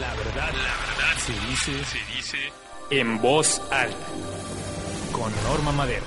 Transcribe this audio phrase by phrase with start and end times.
[0.00, 2.38] La verdad, la verdad se dice, se dice
[2.90, 3.96] en voz alta.
[5.12, 6.04] Con Norma Madero.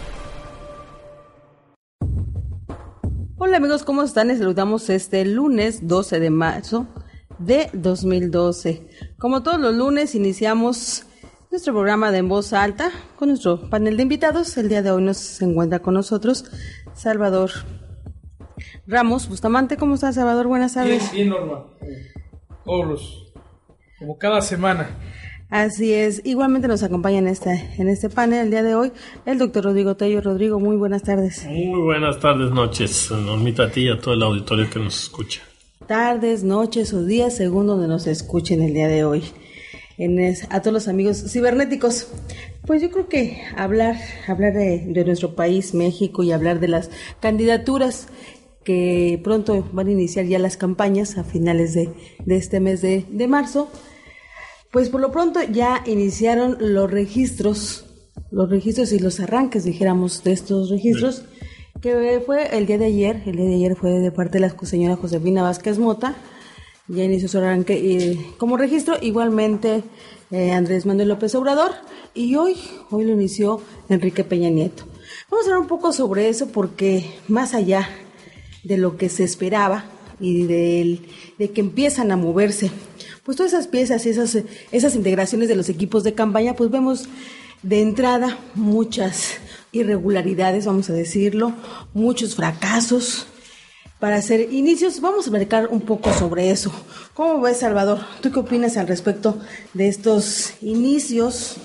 [3.38, 4.30] Hola amigos, ¿cómo están?
[4.30, 6.88] Les saludamos este lunes 12 de marzo
[7.38, 8.88] de 2012.
[9.20, 11.06] Como todos los lunes iniciamos
[11.52, 14.58] nuestro programa de En Voz Alta con nuestro panel de invitados.
[14.58, 16.46] El día de hoy nos encuentra con nosotros
[16.96, 17.52] Salvador
[18.88, 19.78] Ramos Bustamante.
[19.78, 20.48] ¿Cómo estás, Salvador?
[20.48, 21.12] Buenas tardes.
[21.12, 21.66] Bien, bien, Norma.
[22.64, 23.25] Todos los,
[24.00, 24.90] como cada semana.
[25.50, 26.22] Así es.
[26.26, 28.92] Igualmente nos acompaña en este, en este panel el día de hoy
[29.26, 30.22] el doctor Rodrigo Tello.
[30.22, 31.46] Rodrigo, muy buenas tardes.
[31.46, 33.10] Muy buenas tardes, noches.
[33.12, 35.42] Normita a ti y a todo el auditorio que nos escucha.
[35.88, 39.24] Tardes, noches o días según donde nos escuchen el día de hoy.
[39.98, 42.08] En es- a todos los amigos cibernéticos.
[42.66, 43.96] Pues yo creo que hablar,
[44.28, 46.90] hablar de, de nuestro país, México, y hablar de las
[47.22, 48.08] candidaturas
[48.64, 51.92] que pronto van a iniciar ya las campañas a finales de,
[52.26, 53.70] de este mes de, de marzo,
[54.76, 57.86] pues por lo pronto ya iniciaron los registros,
[58.30, 61.24] los registros y los arranques, dijéramos, de estos registros,
[61.80, 64.56] que fue el día de ayer, el día de ayer fue de parte de la
[64.64, 66.18] señora Josefina Vázquez Mota,
[66.90, 69.82] ya inició su arranque eh, como registro, igualmente
[70.30, 71.72] eh, Andrés Manuel López Obrador,
[72.14, 72.58] y hoy,
[72.92, 74.84] hoy lo inició Enrique Peña Nieto.
[75.32, 77.88] Vamos a hablar un poco sobre eso porque más allá
[78.66, 79.86] de lo que se esperaba
[80.20, 81.08] y del-
[81.38, 82.72] de que empiezan a moverse,
[83.24, 84.38] pues todas esas piezas y esas,
[84.72, 87.06] esas integraciones de los equipos de campaña, pues vemos
[87.64, 89.38] de entrada muchas
[89.72, 91.54] irregularidades, vamos a decirlo,
[91.94, 93.28] muchos fracasos.
[94.00, 96.72] Para hacer inicios, vamos a marcar un poco sobre eso.
[97.14, 98.00] ¿Cómo ves, Salvador?
[98.22, 99.40] ¿Tú qué opinas al respecto
[99.74, 101.56] de estos inicios?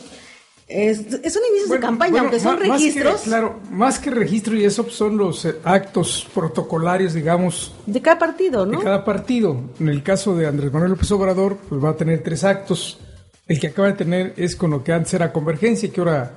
[0.72, 1.10] Es- son
[1.50, 4.54] inicios de Bueno, campaña, bueno, aunque son ma- más que- registros claro, más que registro
[4.56, 8.80] y eso son los eh, actos protocolarios, digamos, de cada partido, de ¿no?
[8.80, 9.56] cada partido.
[9.80, 13.00] En el caso de Andrés Manuel López Obrador, pues va a tener tres actos.
[13.48, 16.30] El que acaba de tener es con lo que antes era Convergencia, que ahora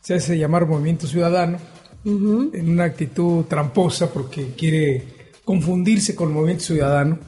[0.00, 1.58] se hace llamar Movimiento Ciudadano,
[2.04, 7.18] en una actitud tramposa porque quiere confundirse con el Movimiento Ciudadano.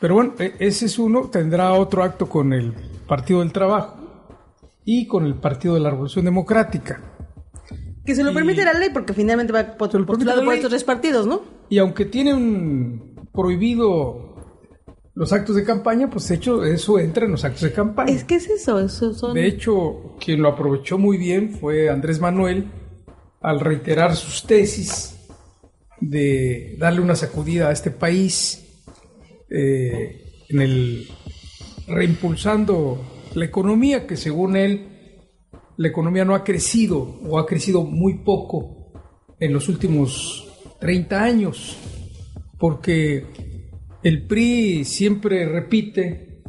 [0.00, 1.28] Pero bueno, e- ese es uno.
[1.30, 2.72] Tendrá otro acto con el
[3.06, 3.96] Partido del Trabajo
[4.84, 7.00] y con el Partido de la Revolución Democrática.
[8.04, 11.26] Que se lo permite la ley porque finalmente va postulado la por estos tres partidos,
[11.26, 11.42] ¿no?
[11.70, 14.34] Y aunque tienen prohibido
[15.14, 18.12] los actos de campaña, pues de hecho eso entra en los actos de campaña.
[18.12, 19.34] Es que es eso, eso son...
[19.34, 22.66] De hecho, quien lo aprovechó muy bien fue Andrés Manuel
[23.40, 25.16] al reiterar sus tesis
[26.00, 28.82] de darle una sacudida a este país
[29.48, 31.08] eh, en el
[31.86, 34.88] reimpulsando la economía que según él
[35.76, 38.92] la economía no ha crecido o ha crecido muy poco
[39.40, 40.48] en los últimos
[40.80, 41.76] 30 años
[42.58, 43.26] porque
[44.02, 46.42] el PRI siempre repite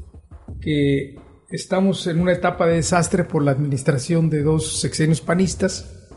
[0.62, 1.16] que
[1.50, 6.08] estamos en una etapa de desastre por la administración de dos sexenios panistas.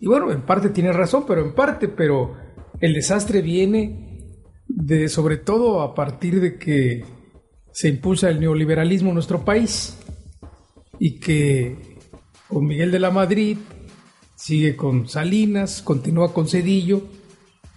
[0.00, 2.36] Y bueno, en parte tiene razón, pero en parte, pero
[2.80, 4.34] el desastre viene
[4.68, 7.04] de sobre todo a partir de que
[7.72, 9.98] se impulsa el neoliberalismo en nuestro país
[11.04, 11.76] y que
[12.48, 13.58] con Miguel de la Madrid
[14.34, 17.02] sigue con Salinas, continúa con Cedillo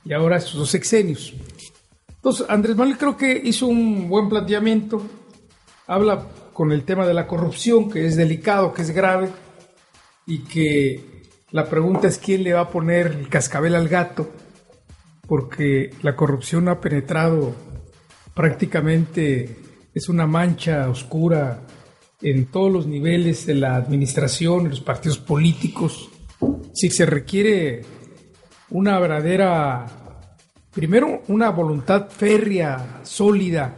[0.06, 1.34] y ahora estos dos sexenios.
[2.08, 5.06] Entonces, Andrés Manuel creo que hizo un buen planteamiento,
[5.88, 9.28] habla con el tema de la corrupción, que es delicado, que es grave,
[10.26, 11.04] y que
[11.52, 14.32] la pregunta es quién le va a poner el cascabel al gato,
[15.28, 17.54] porque la corrupción ha penetrado
[18.34, 19.58] prácticamente,
[19.94, 21.68] es una mancha oscura
[22.22, 26.10] en todos los niveles de la administración, en los partidos políticos.
[26.74, 27.84] Si se requiere
[28.70, 30.08] una verdadera
[30.78, 33.74] primero una voluntad férrea, sólida,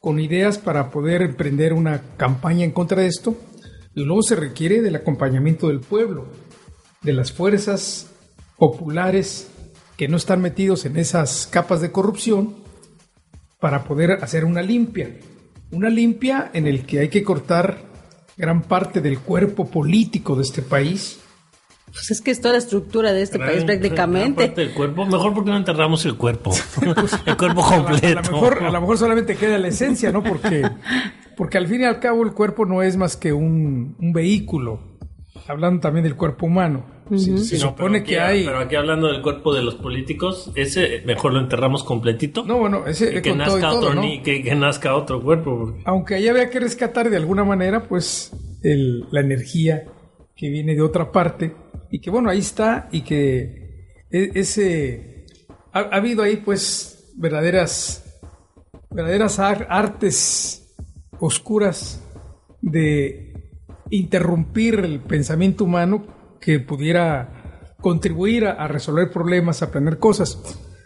[0.00, 3.36] con ideas para poder emprender una campaña en contra de esto,
[3.94, 6.26] y luego se requiere del acompañamiento del pueblo,
[7.02, 8.10] de las fuerzas
[8.58, 9.48] populares
[9.96, 12.56] que no están metidos en esas capas de corrupción
[13.60, 15.16] para poder hacer una limpia.
[15.70, 17.78] Una limpia en el que hay que cortar
[18.36, 21.20] gran parte del cuerpo político de este país.
[21.92, 24.46] Pues es que es toda la estructura de este país prácticamente.
[24.46, 25.06] parte del cuerpo.
[25.06, 26.52] Mejor porque no enterramos el cuerpo.
[27.26, 28.18] el cuerpo completo.
[28.18, 30.22] a lo mejor, a lo mejor solamente queda la esencia, ¿no?
[30.22, 30.62] Porque
[31.36, 34.93] Porque al fin y al cabo el cuerpo no es más que un, un vehículo,
[35.48, 36.86] hablando también del cuerpo humano.
[37.10, 38.44] Se, se No, supone pero que aquí- hay...
[38.46, 42.44] Pero aquí hablando del cuerpo de los políticos, ese mejor lo enterramos completito.
[42.46, 44.00] No, bueno, ese que y nazca todo, otro ¿no?
[44.02, 45.58] ni- que, que nazca otro cuerpo.
[45.58, 48.32] porque- Aunque ahí había que rescatar de alguna manera, pues,
[48.62, 49.84] el- la energía
[50.34, 51.54] que viene de otra parte
[51.90, 55.26] y que, bueno, ahí está y que e- ese...
[55.72, 58.18] Ha, ha habido ahí, pues, verdaderas,
[58.90, 60.74] verdaderas ar- artes
[61.20, 62.02] oscuras
[62.62, 63.33] de
[63.90, 66.04] interrumpir el pensamiento humano
[66.40, 70.38] que pudiera contribuir a, a resolver problemas, a aprender cosas.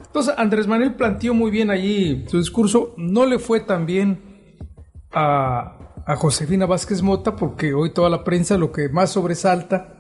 [0.05, 2.95] Entonces, Andrés Manuel planteó muy bien allí su discurso.
[2.97, 4.19] No le fue tan bien
[5.13, 9.95] a, a Josefina Vázquez Mota porque hoy toda la prensa lo que más sobresalta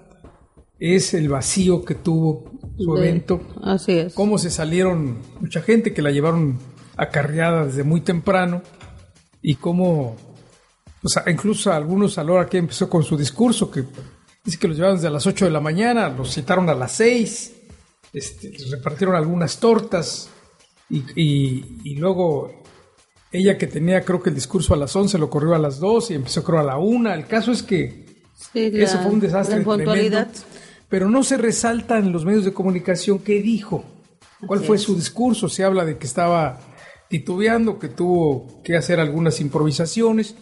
[0.79, 4.15] es el vacío que tuvo su De- evento Así es.
[4.15, 6.59] cómo se salieron mucha gente que la llevaron
[6.97, 8.63] acarreada desde muy temprano
[9.43, 10.17] y cómo,
[11.03, 13.85] o sea, incluso algunos a la hora que empezó con su discurso, que
[14.45, 17.53] dice que los llevaron desde las 8 de la mañana, los citaron a las 6,
[18.13, 20.29] este, les repartieron algunas tortas
[20.91, 22.63] y, y- y luego
[23.31, 26.11] ella que tenía creo que el discurso a las 11 lo corrió a las 2
[26.11, 27.13] y empezó creo a la 1.
[27.13, 28.07] El caso es que
[28.53, 30.27] Sí, eso fue un desastre tremendo,
[30.89, 33.85] pero no se resalta en los medios de comunicación qué dijo,
[34.47, 34.83] cuál Así fue es.
[34.83, 35.49] su discurso.
[35.49, 36.61] Se habla de que estaba
[37.11, 40.37] titubeando, que tuvo que hacer algunas improvisaciones,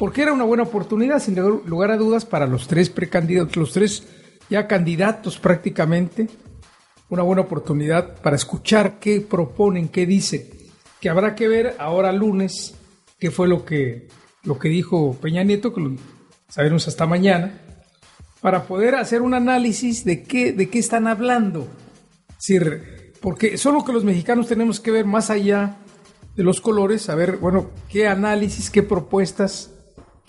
[0.00, 4.06] porque era una buena oportunidad, sin lugar- a dudas, para los tres precandidatos, los tres
[4.48, 6.26] ya candidatos prácticamente,
[7.10, 10.48] una buena oportunidad para escuchar qué proponen, qué dicen,
[11.02, 12.76] que habrá que ver ahora lunes
[13.18, 14.08] qué fue lo que,
[14.42, 15.96] lo que dijo Peña Nieto, que lo
[16.48, 17.60] sabremos hasta mañana,
[18.40, 21.68] para poder hacer un análisis de qué, de qué están hablando.
[22.38, 22.46] Es
[23.20, 25.76] porque solo que los mexicanos tenemos que ver más allá
[26.36, 29.74] de los colores, a ver, bueno, qué análisis, qué propuestas,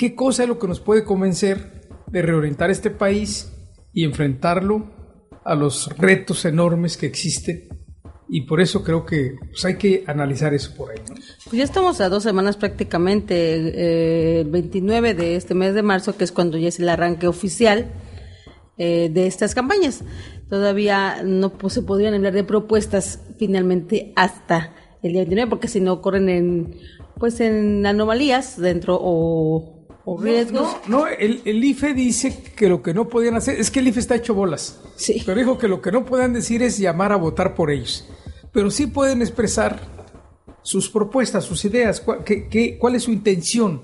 [0.01, 3.53] qué cosa es lo que nos puede convencer de reorientar este país
[3.93, 4.89] y enfrentarlo
[5.45, 7.69] a los retos enormes que existen.
[8.27, 10.97] Y por eso creo que pues, hay que analizar eso por ahí.
[11.05, 16.17] Pues ya estamos a dos semanas prácticamente, eh, el 29 de este mes de marzo,
[16.17, 17.91] que es cuando ya es el arranque oficial
[18.79, 20.03] eh, de estas campañas.
[20.49, 25.79] Todavía no pues, se podrían hablar de propuestas finalmente hasta el día 29, porque si
[25.79, 26.75] no corren en
[27.21, 30.61] pues en anomalías dentro o, o riesgos.
[30.87, 33.87] No, no, el, el IFE dice que lo que no podían hacer, es que el
[33.89, 34.79] IFE está hecho bolas.
[34.95, 35.21] Sí.
[35.25, 38.07] Pero dijo que lo que no puedan decir es llamar a votar por ellos.
[38.51, 39.79] Pero sí pueden expresar
[40.63, 43.81] sus propuestas, sus ideas, cuál es su intención.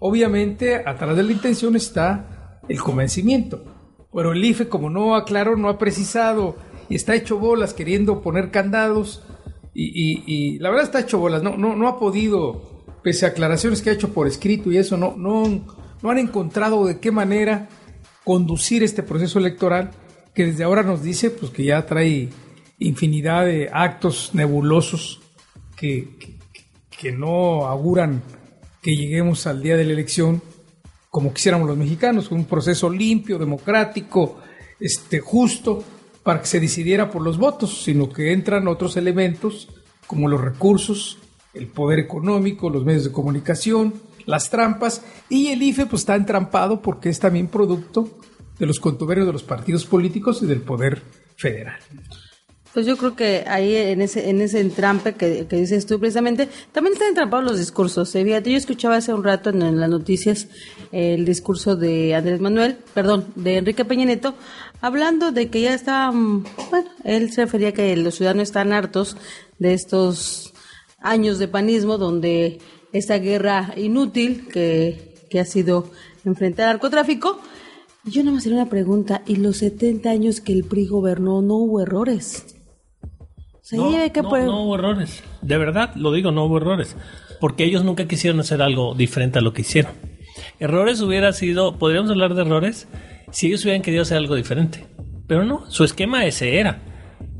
[0.00, 3.64] Obviamente, atrás de la intención está el convencimiento.
[4.12, 6.56] Pero el IFE, como no aclaró, no ha precisado
[6.88, 9.22] y está hecho bolas queriendo poner candados,
[9.74, 13.30] y, y- y la verdad está hecho bolas, no, no, no ha podido, pese a
[13.30, 15.64] aclaraciones que ha hecho por escrito y eso, no, no,
[16.02, 17.68] no han encontrado de qué manera
[18.24, 19.90] conducir este proceso electoral
[20.34, 22.28] que desde ahora nos dice pues que ya trae
[22.78, 25.20] infinidad de actos nebulosos
[25.76, 26.38] que, que,
[26.90, 28.22] que no auguran
[28.82, 30.42] que lleguemos al día de la elección
[31.10, 34.38] como quisiéramos los mexicanos, un proceso limpio, democrático,
[34.78, 35.82] este, justo,
[36.22, 39.68] para que se decidiera por los votos, sino que entran otros elementos
[40.06, 41.18] como los recursos,
[41.54, 43.94] el poder económico, los medios de comunicación,
[44.26, 48.18] las trampas, y el IFE pues está entrampado porque es también producto
[48.58, 51.02] de los contubernios de los partidos políticos y del poder
[51.36, 51.78] federal.
[52.74, 56.48] Pues yo creo que ahí en ese en ese entrampe que, que dices tú precisamente,
[56.70, 58.14] también están entrampados los discursos.
[58.14, 58.24] ¿eh?
[58.24, 60.48] Fíjate, yo escuchaba hace un rato en, las noticias
[60.92, 64.34] el discurso de Andrés Manuel, perdón, de Enrique Peña Nieto,
[64.80, 69.16] hablando de que ya está, bueno, él se refería a que los ciudadanos están hartos
[69.58, 70.52] de estos
[71.10, 72.58] años de panismo donde
[72.92, 75.90] esta guerra inútil que, que ha sido
[76.24, 77.40] enfrentar al narcotráfico.
[78.04, 81.56] Yo nada más haría una pregunta, ¿y los 70 años que el PRI gobernó no
[81.56, 82.56] hubo errores?
[83.54, 85.22] O sea, No, que no, no hubo errores.
[85.42, 86.96] De verdad, lo digo, no hubo errores.
[87.38, 89.92] Porque ellos nunca quisieron hacer algo diferente a lo que hicieron.
[90.58, 92.88] Errores hubiera sido, podríamos hablar de errores,
[93.30, 94.86] si ellos hubieran querido hacer algo diferente.
[95.26, 96.80] Pero no, su esquema ese era.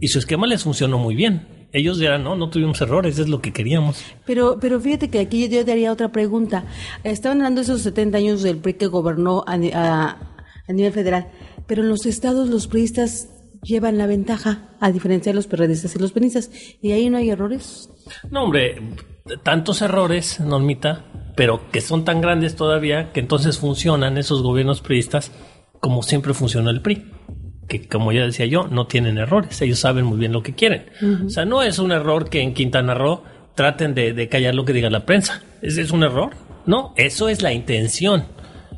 [0.01, 1.58] Y su esquema les funcionó muy bien.
[1.73, 4.03] Ellos dirán, no, no tuvimos errores, es lo que queríamos.
[4.25, 6.65] Pero, pero fíjate que aquí yo te haría otra pregunta.
[7.05, 10.35] Estaban hablando de esos 70 años del PRI que gobernó a, a-
[10.67, 11.29] a nivel federal,
[11.67, 13.29] pero en los estados los priistas
[13.63, 16.51] llevan la ventaja, a diferencia de los periodistas y los penistas.
[16.81, 17.91] ¿Y ahí no hay errores?
[18.31, 18.77] No, hombre,
[19.43, 21.05] tantos errores, Normita,
[21.37, 25.33] pero que son tan grandes todavía que entonces funcionan esos gobiernos priistas
[25.81, 27.05] como siempre funcionó el PRI.
[27.69, 30.87] Que como ya decía yo, no tienen errores, ellos saben muy bien lo que quieren.
[31.27, 33.23] O sea, no es un error que en Quintana Roo
[33.55, 35.43] traten de, de callar lo que diga la prensa.
[35.63, 36.31] Es, es un error.
[36.67, 38.25] No, eso es la intención.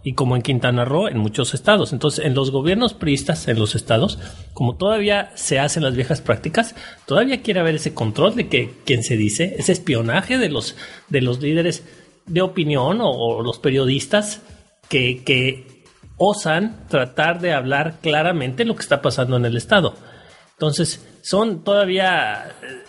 [0.02, 1.92] Y como en Quintana Roo, en muchos estados.
[1.92, 4.18] Entonces, en los gobiernos priistas, en los estados,
[4.54, 6.74] como todavía se hacen las viejas prácticas,
[7.06, 10.76] todavía quiere haber ese control de que quien se dice, ese espionaje de los,
[11.08, 11.84] de los líderes
[12.26, 14.40] de opinión o, o los periodistas
[14.88, 15.79] que, que
[16.22, 19.94] osan tratar de hablar claramente lo que está pasando en el estado.
[20.52, 22.82] Entonces, son todavía eh,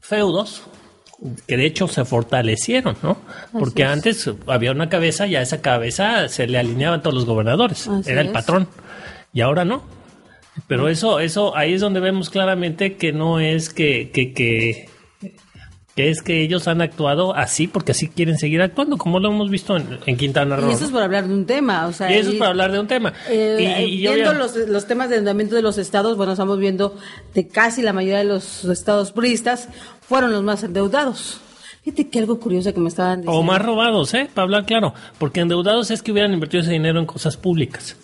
[0.00, 0.62] feudos
[1.46, 3.18] que de hecho se fortalecieron, ¿no?
[3.52, 3.88] Porque es.
[3.88, 7.88] antes había una cabeza y a esa cabeza se le alineaban todos los gobernadores.
[7.88, 8.68] Así Era el patrón.
[9.34, 9.82] Y ahora no.
[10.66, 14.88] Pero eso, eso, ahí es donde vemos claramente que no es que, que, que,
[15.98, 19.50] que es que ellos han actuado así porque así quieren seguir actuando, como lo hemos
[19.50, 20.70] visto en, en Quintana Roo.
[20.70, 22.70] Y eso es por hablar de un tema, o sea, Y eso es para hablar
[22.70, 23.12] de un tema.
[23.28, 26.56] Eh, Y- y yo viendo los, los temas de endeudamiento de los estados, bueno, estamos
[26.60, 26.94] viendo
[27.34, 29.68] de casi la mayoría de los estados puristas
[30.00, 31.40] fueron los más endeudados.
[31.82, 33.40] Fíjate que algo curioso que me estaban diciendo.
[33.40, 34.28] O más robados, ¿eh?
[34.32, 34.94] Para hablar claro.
[35.18, 37.96] Porque endeudados es que hubieran invertido ese dinero en cosas públicas.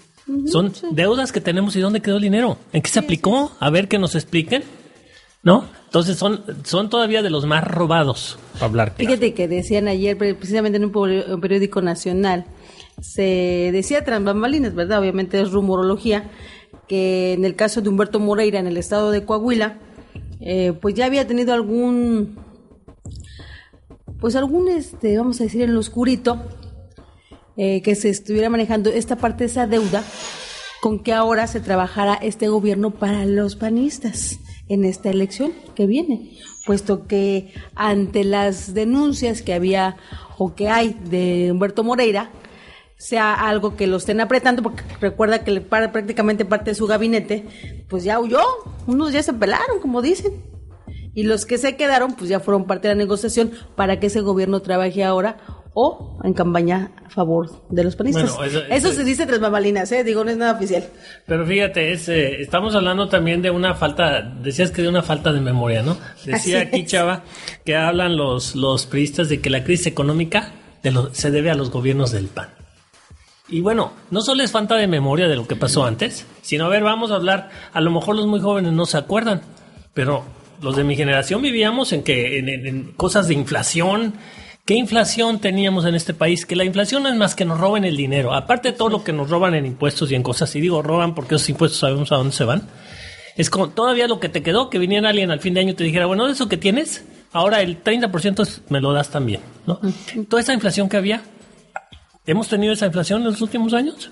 [0.51, 2.59] Son deudas que tenemos y ¿dónde quedó el dinero?
[2.73, 3.53] ¿En qué se aplicó?
[3.61, 4.65] A ver que nos expliquen.
[5.45, 5.65] ¿No?
[5.85, 9.11] Entonces son, son todavía de los más robados, para hablar claro.
[9.11, 12.47] Fíjate que decían ayer, pre- precisamente en un peri- un periódico nacional,
[13.01, 15.01] se decía tras bambalinas, ¿verdad?
[15.01, 16.31] Obviamente es rumorología,
[16.89, 19.79] que en el caso de Humberto Moreira en el estado de Coahuila,
[20.41, 22.39] eh, pues ya había tenido algún,
[24.21, 26.43] pues algún, este, vamos a decir, en lo oscurito,
[27.57, 30.03] eh, que se estuviera manejando esta parte de esa deuda
[30.81, 36.33] con que ahora se trabajara este gobierno para los panistas en esta elección que viene,
[36.67, 39.97] puesto que ante las denuncias que había
[40.39, 42.31] o que hay de Humberto Moreira,
[42.97, 46.87] sea algo que lo estén apretando, porque recuerda que le para- prácticamente parte de su
[46.87, 47.45] gabinete,
[47.89, 48.41] pues ya huyó,
[48.87, 50.33] unos ya se pelaron, como dicen.
[51.13, 54.21] Y los que se quedaron, pues ya fueron parte de la negociación para que ese
[54.21, 55.37] gobierno trabaje ahora
[55.75, 58.37] o en campaña a favor de los panistas.
[58.37, 60.05] Bueno, eso- eso, eso- se dice tras bambalinas, ¿eh?
[60.05, 60.85] Digo, no es nada oficial.
[61.27, 65.33] Pero fíjate, es, eh, estamos hablando también de una falta, decías que de una falta
[65.33, 65.97] de memoria, ¿no?
[66.25, 66.87] Decía Así aquí es.
[66.91, 67.23] Chava
[67.65, 70.53] que hablan los, los priistas de que la crisis económica
[70.83, 72.49] de lo- se debe a los gobiernos del PAN.
[73.49, 76.69] Y bueno, no solo es falta de memoria de lo que pasó antes, sino a
[76.69, 79.43] ver, vamos a hablar, a lo mejor los muy jóvenes no se acuerdan,
[79.93, 80.25] pero
[80.63, 84.15] los de mi generación vivíamos en que en, en- en cosas de inflación.
[84.67, 86.47] ¿Qué inflación teníamos en este país?
[86.47, 88.33] Que la inflación no es más que nos roben el dinero.
[88.33, 91.15] Aparte de todo lo que nos roban en impuestos y en cosas, y digo roban
[91.15, 92.63] porque esos impuestos sabemos a dónde se van.
[93.37, 95.75] Es como todavía lo que te quedó, que viniera alguien al fin de año y
[95.75, 99.43] te dijera, bueno, de eso que tienes, ahora el 30% es- me lo das también,
[99.67, 99.81] ¿no?
[100.31, 101.23] Toda esa inflación que había,
[102.27, 104.11] ¿hemos tenido esa inflación en los últimos años?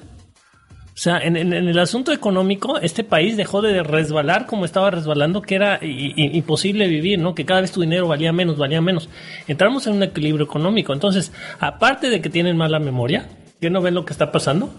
[0.94, 5.54] O sea, en, el asunto económico, este país dejó de resbalar como estaba resbalando, que
[5.54, 7.34] era imposible vivir, ¿no?
[7.34, 9.08] Que cada vez tu dinero valía menos, valía menos.
[9.48, 10.92] Entramos en un equilibrio económico.
[10.92, 13.26] Entonces, aparte de que tienen mala memoria,
[13.58, 14.70] que no ven lo que está pasando,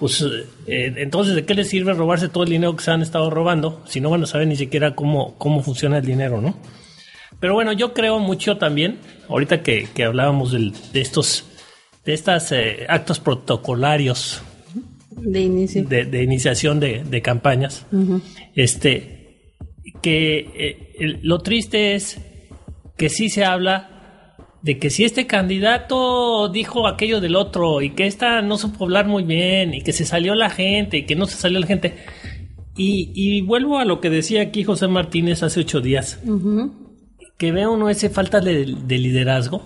[0.00, 0.22] pues
[0.66, 3.82] eh, entonces, ¿de qué les sirve robarse todo el dinero que se han estado robando
[3.86, 6.56] si no van a saber ni siquiera cómo, cómo funciona el dinero, ¿no?
[7.38, 11.44] Pero bueno, yo creo mucho también, ahorita que, que hablábamos de estos
[12.04, 12.52] de estos
[12.88, 14.42] actos protocolarios
[15.22, 15.84] De inicio.
[15.84, 17.86] de, de iniciación de, de campañas,
[18.54, 19.54] este,
[20.02, 22.18] que eh, el- lo triste es
[22.96, 28.06] que sí se habla de que si este candidato dijo aquello del otro y que
[28.06, 31.26] esta no supo hablar muy bien y que se salió la gente y que no
[31.26, 31.94] se salió la gente.
[32.76, 36.20] Y, y vuelvo a lo que decía aquí José Martínez hace ocho días,
[37.36, 39.62] que ve uno ese falta de, de liderazgo.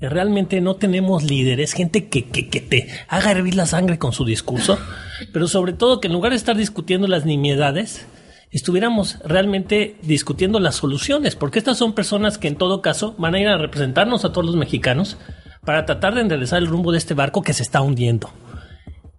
[0.00, 4.24] Realmente no tenemos líderes, gente que, que, que te haga hervir la sangre con su
[4.24, 4.78] discurso,
[5.32, 8.06] pero sobre todo que en lugar de estar discutiendo las nimiedades,
[8.50, 13.40] estuviéramos realmente discutiendo las soluciones, porque estas son personas que en todo caso van a
[13.40, 15.16] ir a representarnos a todos los mexicanos
[15.64, 18.30] para tratar de enderezar el rumbo de este barco que se está hundiendo.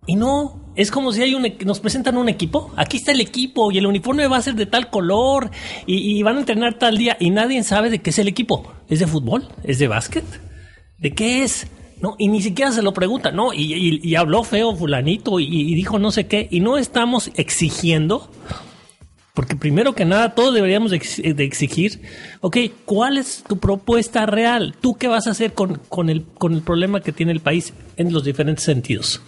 [0.05, 3.72] Y no, es como si hay un, nos presentan un equipo, aquí está el equipo
[3.72, 5.51] y el uniforme va a ser de tal color
[5.86, 8.72] y, y van a entrenar tal día y nadie sabe de qué es el equipo.
[8.88, 9.50] ¿Es de fútbol?
[9.63, 10.46] ¿Es de básquet?
[10.97, 11.67] ¿De qué es?
[12.01, 13.53] No, y ni siquiera se lo preguntan, ¿no?
[13.53, 18.29] Y, habló feo fulanito y, dijo no sé qué y no estamos exigiendo
[19.37, 22.01] porque primero que nada, todos deberíamos de exigir,
[22.41, 24.73] ok, ¿cuál es tu propuesta real?
[24.81, 27.71] ¿Tú qué vas a hacer con, con, el, con el problema que tiene el país
[27.97, 29.21] en los diferentes sentidos?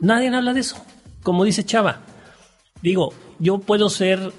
[0.00, 0.82] Nadie habla de eso.
[1.22, 2.00] Como dice Chava,
[2.80, 4.32] digo, yo puedo ser,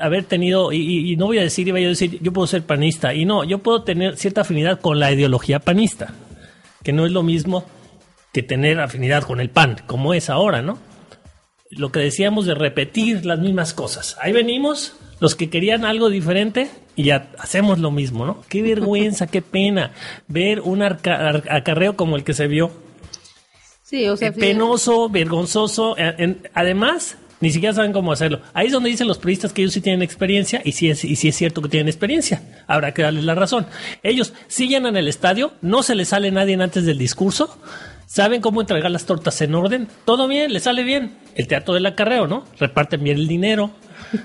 [0.00, 3.24] haber tenido, y, no voy a decir, iba a decir, yo puedo ser panista, y
[3.24, 6.14] no, yo puedo tener cierta afinidad con la ideología panista,
[6.82, 7.64] que no es lo mismo
[8.32, 10.78] que tener afinidad con el PAN, como es ahora, ¿no?
[11.72, 14.16] lo que decíamos de repetir las mismas cosas.
[14.20, 18.42] Ahí venimos, los que querían algo diferente y ya hacemos lo mismo, ¿no?
[18.48, 19.92] Qué vergüenza, qué pena
[20.28, 22.70] ver un acarreo como el que se vio.
[23.82, 25.96] Sí, o sea, eh, penoso, vergonzoso.
[25.98, 28.40] Eh, además, ni siquiera saben cómo hacerlo.
[28.54, 31.16] Ahí es donde dicen los periodistas que ellos sí tienen experiencia y sí es, y
[31.16, 32.40] sí es cierto que tienen experiencia.
[32.68, 33.66] Habrá que darles la razón.
[34.04, 37.58] Ellos sí llenan el estadio, no se les sale nadie antes del discurso,
[38.06, 41.16] saben cómo entregar las tortas en orden, todo bien, les sale bien.
[41.34, 42.44] El teatro del acarreo, ¿no?
[42.60, 43.72] Reparten bien el dinero,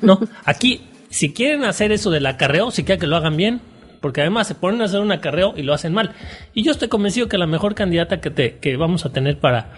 [0.03, 0.19] ¿no?
[0.45, 3.62] Aquí, si quieren hacer eso del acarreo, si quieren que lo hagan bien,
[4.00, 6.12] porque además se ponen a hacer un acarreo y lo hacen mal.
[6.53, 9.71] Y yo estoy convencido que la mejor candidata que, te, que vamos a tener para,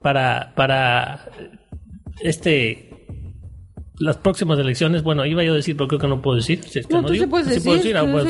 [0.00, 1.26] para, para
[2.20, 2.86] este
[3.98, 6.60] las próximas elecciones, bueno, iba yo a decir, pero creo que no puedo decir.
[6.90, 7.62] no, tú sí puedes decir.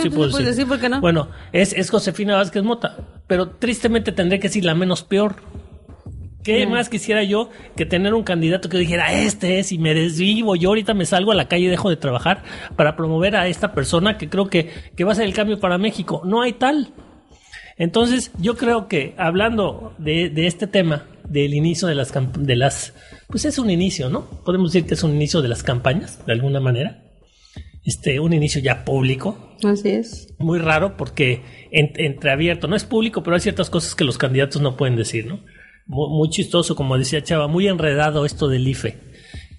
[0.00, 1.00] sí puedes decir, ¿por qué no?
[1.00, 5.37] Bueno, es, es Josefina Vázquez Mota, pero tristemente tendré que decir la menos peor.
[6.45, 10.55] ¿Qué más quisiera yo que tener un candidato que dijera, este es, y me desvivo,
[10.55, 12.45] yo ahorita me salgo a la calle y dejo de trabajar
[12.76, 15.76] para promover a esta persona que creo que, que va a ser el cambio para
[15.76, 16.23] México?
[16.25, 16.93] No hay tal.
[17.76, 22.95] Entonces, yo creo que hablando de, de este tema, del inicio de las, de las,
[23.28, 24.25] pues es un inicio, ¿no?
[24.45, 27.02] Podemos decir que es un inicio de las campañas, de alguna manera.
[27.85, 29.54] Este, un inicio ya público.
[29.62, 30.35] Así es.
[30.38, 34.76] Muy raro porque entreabierto, no es público, pero hay ciertas cosas que los candidatos no
[34.76, 35.40] pueden decir, ¿no?
[35.87, 38.99] muy, chistoso, como decía Chava, muy enredado esto del IFE.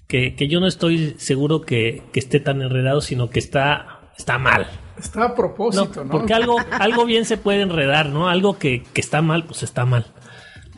[0.06, 4.38] Que, que yo no estoy seguro que, que, esté tan enredado, sino que está, está
[4.38, 4.66] mal.
[4.98, 6.10] Está a propósito, ¿no?
[6.10, 8.28] Porque algo, algo bien se puede enredar, ¿no?
[8.28, 10.06] Algo que, que está mal, pues está mal.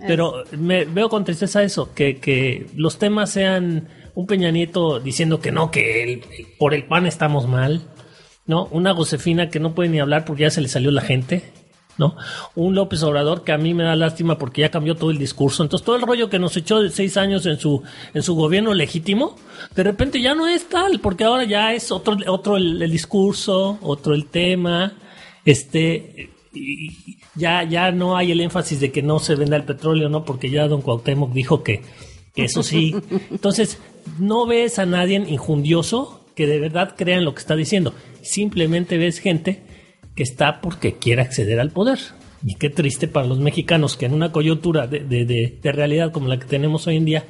[0.07, 5.41] Pero me veo con tristeza eso, que, que los temas sean un Peña Nieto diciendo
[5.41, 7.83] que no, que por el pan estamos mal,
[8.47, 8.67] ¿no?
[8.71, 11.53] Una Josefina que no puede ni hablar porque ya se le salió la gente,
[12.01, 12.17] ¿no?
[12.57, 15.63] Un López Obrador que a mí me da lástima porque ya cambió todo el discurso.
[15.63, 17.83] Entonces todo el rollo que nos echó de seis años en su,
[18.15, 19.37] en su gobierno legítimo,
[19.77, 24.15] de repente ya no es tal, porque ahora ya es otro, otro el, discurso, otro
[24.15, 24.95] el tema,
[25.45, 30.09] este, y ya, ya no hay el énfasis de que no se venda el petróleo,
[30.09, 30.25] ¿no?
[30.25, 31.83] Porque ya don Cuauhtémoc dijo que,
[32.35, 32.97] que eso sí.
[33.31, 33.79] Entonces,
[34.19, 37.95] no ves a nadie injundioso que de verdad crea en lo que está diciendo.
[38.23, 39.63] Simplemente ves gente
[40.15, 41.99] que está porque quiere acceder al poder.
[42.45, 46.39] Y qué triste para los mexicanos que en una coyuntura de, de, realidad como la
[46.39, 47.25] que tenemos hoy en día,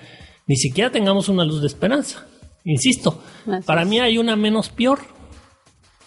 [0.47, 2.27] ni siquiera tengamos una luz de esperanza.
[2.65, 3.23] Insisto,
[3.67, 5.01] para mí hay una menos peor.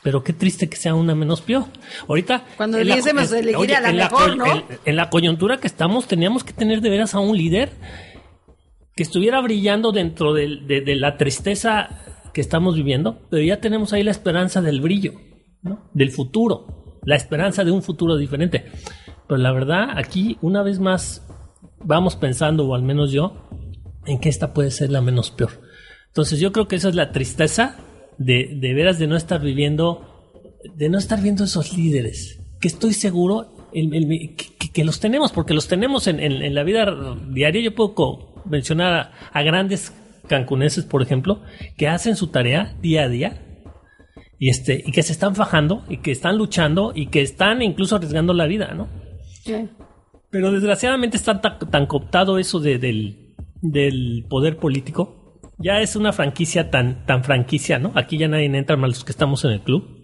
[0.03, 1.65] Pero qué triste que sea una menos peor.
[2.07, 2.45] Ahorita.
[2.57, 4.45] Cuando en la, elegir a la mejor, ¿no?
[4.83, 7.71] en, la coyuntura que estamos, teníamos que tener de veras a un líder
[8.95, 11.89] que estuviera brillando dentro de, de la tristeza
[12.33, 15.13] que estamos viviendo, pero ya tenemos ahí la esperanza del brillo
[15.93, 18.65] del futuro, la esperanza de un futuro diferente.
[19.27, 21.25] Pero la verdad, aquí una vez más
[21.83, 23.47] vamos pensando, o al menos yo,
[24.05, 25.51] en que esta puede ser la menos peor.
[26.07, 27.77] Entonces yo creo que esa es la tristeza
[28.17, 32.93] de, de veras de no estar viviendo, de no estar viendo esos líderes, que estoy
[32.93, 33.53] seguro
[34.73, 37.61] que, los tenemos, porque los tenemos en, en, la vida diaria.
[37.61, 39.93] Yo puedo mencionar a, a grandes
[40.27, 41.41] cancuneses, por ejemplo,
[41.77, 43.42] que hacen su tarea día a día
[44.39, 47.95] y este y que se están fajando y que están luchando y que están incluso
[47.95, 48.87] arriesgando la vida, ¿no?
[50.29, 55.39] Pero desgraciadamente está tan, cooptado eso de, del, del poder político.
[55.59, 57.91] Ya es una franquicia tan, tan franquicia, ¿no?
[57.95, 60.01] Aquí ya nadie entra más los que estamos en el club.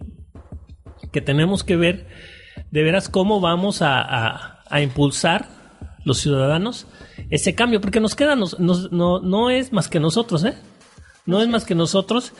[1.10, 2.06] Que tenemos que ver
[2.70, 5.48] de veras cómo vamos a, a, impulsar
[6.04, 6.86] los ciudadanos
[7.30, 10.54] ese cambio, porque nos queda, nos, no, no es más que nosotros, ¿eh?
[11.26, 12.34] No es más que nosotros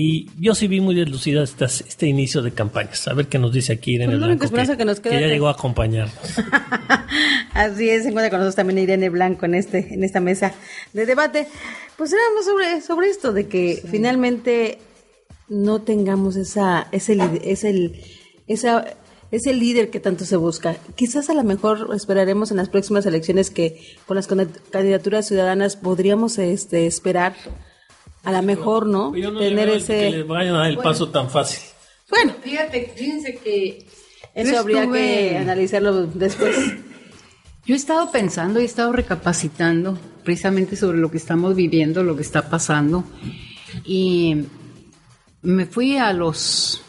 [0.00, 3.08] y yo sí vi muy deslucida este, inicio de campañas.
[3.08, 6.14] A ver qué nos dice aquí Irene pues Blanco, que, ya llegó a acompañarnos.
[7.52, 10.54] Así es, se encuentra con nosotros también Irene Blanco en este en esta mesa
[10.92, 11.48] de debate.
[11.96, 14.78] Pues éramos sobre, sobre esto, de que finalmente
[15.48, 17.90] no tengamos esa, ese, ese,
[18.46, 18.84] esa,
[19.32, 20.76] ese líder que tanto se busca.
[20.94, 26.38] Quizás a lo mejor esperaremos en las próximas elecciones que con las candidaturas ciudadanas podríamos
[26.38, 27.34] este, esperar
[28.24, 29.12] a lo mejor, ¿no?
[29.12, 29.98] Tener ese...
[29.98, 31.60] Que les vayan a dar el paso tan fácil.
[32.10, 33.86] Bueno, fíjate, fíjense que
[34.34, 36.56] eso habría que analizarlo después.
[37.66, 42.16] Yo he estado pensando y he estado recapacitando precisamente sobre lo que estamos viviendo, lo
[42.16, 43.04] que está pasando.
[43.84, 44.46] Y
[45.42, 46.80] me fui a los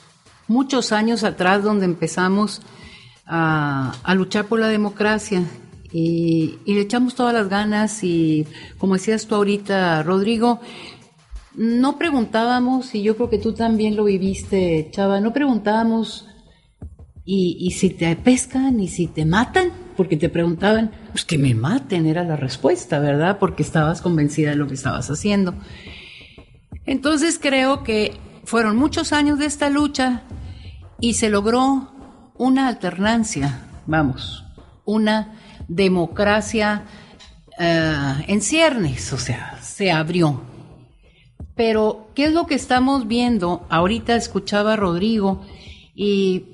[0.47, 2.61] muchos años atrás donde empezamos
[3.25, 5.43] a, a luchar por la democracia
[5.91, 8.45] y, y, le echamos todas las ganas y
[8.77, 10.59] como decías tú ahorita, Rodrigo,
[11.59, 16.25] no preguntábamos, y yo creo que tú también lo viviste, Chava, no preguntábamos,
[17.25, 22.07] y, si te pescan y si te matan, porque te preguntaban, pues que me maten,
[22.07, 23.37] era la respuesta, ¿verdad?
[23.39, 25.53] Porque estabas convencida de lo que estabas haciendo.
[26.85, 30.23] Entonces creo que fueron muchos años de esta lucha
[31.01, 34.45] y se logró una alternancia, vamos,
[34.85, 35.35] una
[35.67, 36.85] democracia
[37.59, 40.48] eh, en ciernes, o sea, se abrió.
[41.59, 43.67] Pero, ¿qué es lo que estamos viendo?
[43.67, 45.41] Ahorita escuchaba a Rodrigo
[45.93, 46.45] y,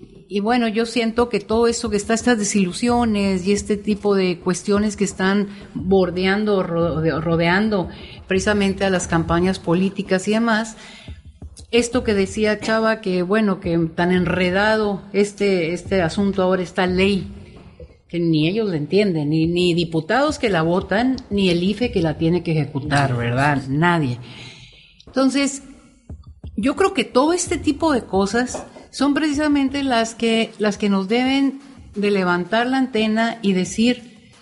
[0.41, 4.98] bueno, yo siento que todo eso que está, estas desilusiones y este tipo de cuestiones
[4.98, 7.88] que están bordeando, rodeando
[8.28, 10.76] precisamente a las campañas políticas y demás,
[11.70, 17.28] esto que decía Chava, que bueno, que tan enredado este, este asunto ahora, esta ley,
[18.10, 22.02] que ni ellos la entienden, ni, ni diputados que la votan, ni el IFE que
[22.02, 23.68] la tiene que ejecutar, ¿verdad?
[23.70, 24.18] Nadie.
[25.15, 25.63] Entonces,
[26.58, 31.08] yo creo que todo este tipo de cosas son precisamente las que, las que nos
[31.08, 31.62] deben
[31.95, 34.34] de levantar la antena y decir,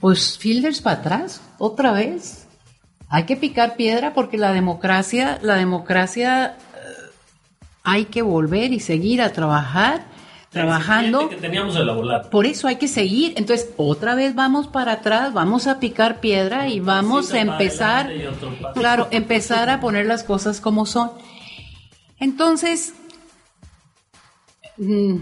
[0.00, 2.46] pues Fielders para atrás, otra vez.
[3.10, 6.56] Hay que picar piedra porque la democracia, la democracia
[7.82, 10.06] hay que volver y seguir a trabajar,
[10.54, 11.28] trabajando.
[11.28, 11.90] Que teníamos el
[12.30, 13.34] Por eso hay que seguir.
[13.36, 18.10] Entonces, otra vez vamos para atrás, vamos a picar piedra y vamos a empezar,
[18.72, 21.10] claro, empezar a poner las cosas como son.
[22.18, 22.94] Entonces,
[24.78, 25.16] mm,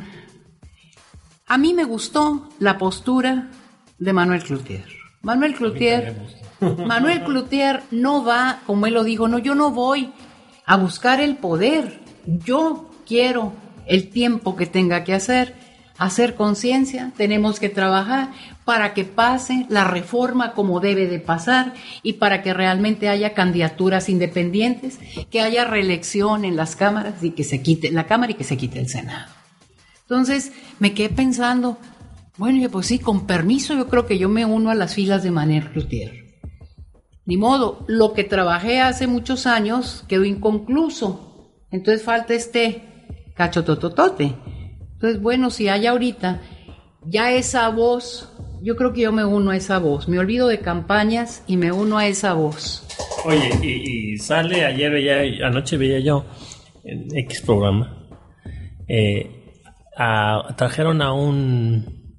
[1.49, 3.51] a mí me gustó la postura
[3.99, 4.85] de Manuel Cloutier.
[5.23, 6.17] Manuel Cloutier,
[6.87, 10.13] Manuel Cloutier no va, como él lo dijo, no, yo no voy
[10.65, 13.53] a buscar el poder yo quiero
[13.87, 15.55] el tiempo que tenga que hacer,
[15.99, 18.31] hacer conciencia, tenemos que trabajar
[18.65, 24.09] para que pase la reforma como debe de pasar y para que realmente haya candidaturas
[24.09, 24.99] independientes,
[25.31, 28.57] que haya reelección en las cámaras y que se quite la Cámara y que se
[28.57, 29.31] quite el Senado.
[30.03, 31.79] Entonces me quedé pensando,
[32.37, 35.31] bueno, pues sí, con permiso yo creo que yo me uno a las filas de
[35.31, 36.23] Manuel Cloutier.
[37.25, 41.33] Ni modo, lo que trabajé hace muchos años quedó inconcluso
[41.73, 42.83] entonces falta este
[43.35, 44.35] cachotototote.
[44.95, 46.41] Entonces, bueno, si hay ahorita
[47.05, 50.09] ya esa voz, yo creo que yo me uno a esa voz.
[50.09, 52.87] Me olvido de campañas y me uno a esa voz.
[53.25, 56.25] Oye, y, sale ayer, veía, anoche veía yo
[56.85, 58.07] en X programa,
[58.89, 59.55] eh,
[60.57, 62.17] trajeron a un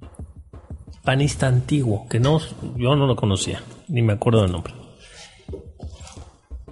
[1.03, 2.39] panista antiguo, que no,
[2.77, 4.73] yo no lo conocía, ni me acuerdo del nombre,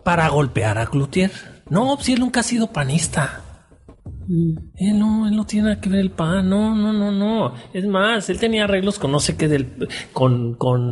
[0.04, 1.32] para golpear a Cloutier.
[1.70, 3.42] No, si él nunca ha sido panista.
[4.30, 7.54] Él no, él no tiene nada que ver el PAN, no, no, no, no.
[7.74, 10.92] Es más, él tenía arreglos con no sé qué del con con,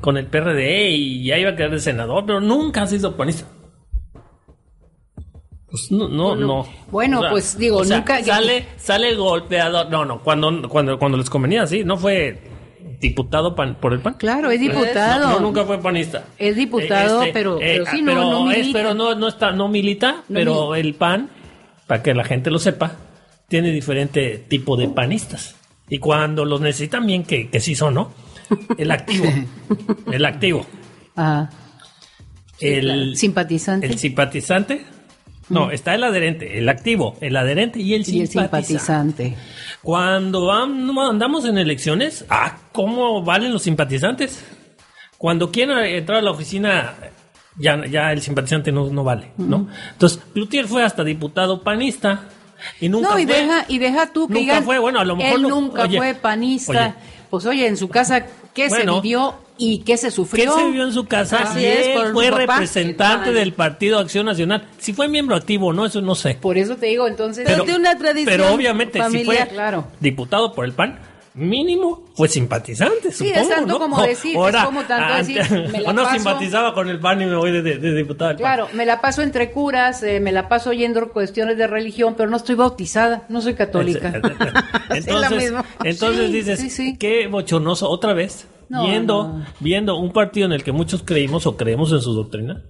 [0.00, 3.46] con el PRD y ya iba a quedar de senador, pero nunca ha sido panista.
[5.70, 6.66] Pues no, no, no.
[6.90, 9.88] Bueno, pues digo, nunca sale sale golpeado.
[9.88, 12.42] No, no, cuando cuando cuando les convenía, sí, no fue
[13.00, 14.14] diputado por el PAN.
[14.14, 15.30] Claro, es diputado.
[15.30, 16.24] No, nunca fue panista.
[16.38, 18.70] Es diputado, este, pero, eh, sí, no, no milita.
[18.72, 21.30] pero no, está, no milita, pero el PAN,
[21.90, 22.92] para que la gente lo sepa,
[23.48, 25.56] tiene diferente tipo de panistas.
[25.88, 28.12] Y cuando los necesitan bien, que, que sí son, ¿no?
[28.78, 29.24] El activo.
[30.12, 30.64] el activo.
[31.16, 31.50] Ah.
[32.60, 33.88] el simpatizante.
[33.88, 34.84] El simpatizante.
[35.48, 39.34] No, está el adherente, el activo, el adherente y el simpatizante.
[39.82, 44.44] Cuando andamos en elecciones, ah, ¿cómo valen los simpatizantes?
[45.18, 46.94] Cuando quieren entrar a la oficina,
[47.60, 49.68] ya, ya el simpatizante no, no vale, ¿no?
[49.92, 52.28] Entonces, Cloutier fue hasta diputado panista.
[52.80, 55.16] Y nunca no, y fue, deja, y deja tú que nunca fue, bueno, a lo
[55.16, 56.96] mejor él nunca fue panista.
[57.30, 59.34] Pues oye, en su casa, ¿qué se vivió?
[59.56, 60.54] ¿Y qué se sufrió?
[60.54, 61.42] ¿Qué se vivió en su casa?
[61.42, 64.66] Así es, fue representante del Partido Acción Nacional.
[64.78, 66.38] Si fue miembro activo, no, eso no sé.
[66.40, 67.44] Por eso te digo, entonces.
[67.46, 68.36] Pero, de una tradición.
[68.36, 69.48] Pero obviamente, si fue
[70.00, 70.98] diputado por el PAN,
[71.34, 75.90] mínimo fue simpatizante, sí, supongo, es tanto como decir, es como tanto decir, me la
[75.90, 78.36] o no simpatizaba con el PAN y me voy de, diputado.
[78.36, 82.28] Claro, me la paso entre curas, eh, me la paso oyendo cuestiones de religión, pero
[82.28, 84.12] no estoy bautizada, no soy católica.
[84.90, 85.52] entonces,
[85.84, 91.46] entonces dices, qué bochornoso, otra vez, viendo, viendo un partido en el que muchos creímos
[91.46, 92.64] o creemos en su doctrina,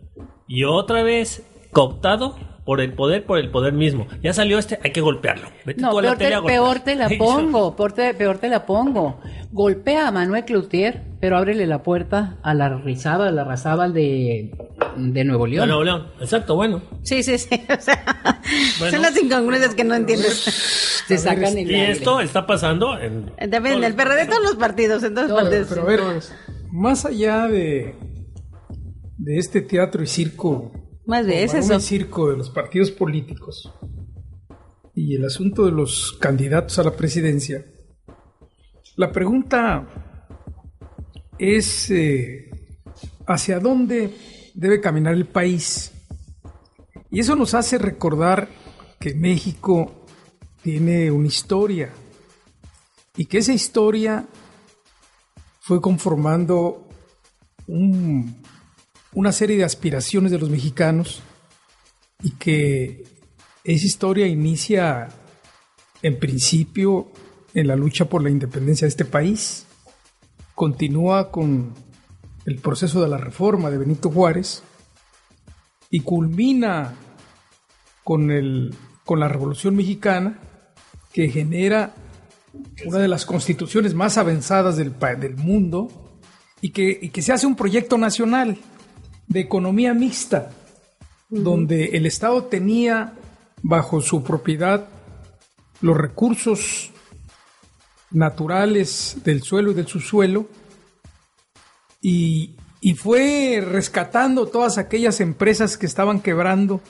[0.46, 2.36] y otra vez cooptado
[2.70, 4.06] por el poder, por el poder mismo.
[4.22, 5.48] Ya salió este, hay que golpearlo.
[5.76, 9.20] no, peor, te, peor te la pongo, peor te, peor te la pongo.
[9.50, 14.52] Golpea a Manuel Cloutier, pero ábrele la puerta a la rizaba, a la Razábal de,
[14.96, 15.62] de Nuevo León.
[15.62, 16.80] De Nuevo León, exacto, bueno.
[17.02, 17.60] Sí, sí, sí.
[18.78, 20.36] son las incongruencias que no entiendes.
[21.08, 23.32] Se sacan el Y esto está pasando en...
[23.50, 25.68] Depende, el PRD de todos los partidos, en todos los partidos.
[25.70, 26.22] Pero a ver,
[26.70, 27.96] más allá de,
[29.18, 30.70] de este teatro y circo
[31.10, 31.74] más de ese eso.
[31.74, 33.70] el circo de los partidos políticos.
[34.94, 37.66] Y el asunto de los candidatos a la presidencia,
[38.96, 39.86] la pregunta
[41.38, 42.50] es eh,
[43.26, 44.14] hacia dónde
[44.54, 45.92] debe caminar el país
[47.10, 48.48] Y eso nos hace recordar
[49.00, 50.06] que México
[50.62, 51.90] tiene una historia
[53.16, 54.26] y que esa historia
[55.60, 56.88] fue conformando
[59.14, 61.22] una serie de aspiraciones de los mexicanos
[62.22, 63.04] y que
[63.64, 65.08] esa historia inicia
[66.02, 67.10] en principio
[67.54, 69.66] en la lucha por la independencia de este país,
[70.54, 71.74] continúa con
[72.46, 74.62] el proceso de la reforma de Benito Juárez
[75.90, 76.94] y culmina
[78.04, 80.38] con, el, con la Revolución Mexicana
[81.12, 81.94] que genera
[82.84, 85.88] una de las constituciones más avanzadas del, del mundo
[86.60, 88.58] y que, y que se hace un proyecto nacional
[89.30, 90.50] de economía mixta,
[91.28, 93.14] donde el Estado tenía
[93.62, 94.88] bajo su propiedad
[95.80, 96.90] los recursos
[98.10, 100.48] naturales del suelo y del subsuelo
[102.02, 106.80] y, y fue rescatando todas aquellas empresas que estaban quebrando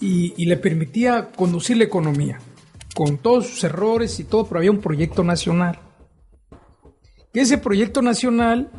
[0.00, 2.38] y, y, le permitía conducir la economía
[2.94, 5.80] con todos sus errores y todo, pero había un proyecto nacional.
[7.32, 8.70] Ese proyecto nacional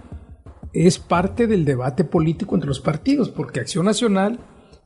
[0.75, 4.39] es parte del debate político entre los partidos, porque Acción Nacional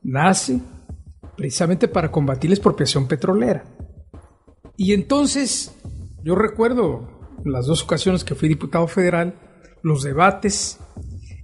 [0.04, 0.62] nace
[1.36, 3.64] precisamente para combatir la expropiación petrolera.
[4.78, 5.76] Y entonces,
[6.24, 9.36] yo recuerdo las dos ocasiones que fui diputado federal,
[9.82, 10.80] los debates,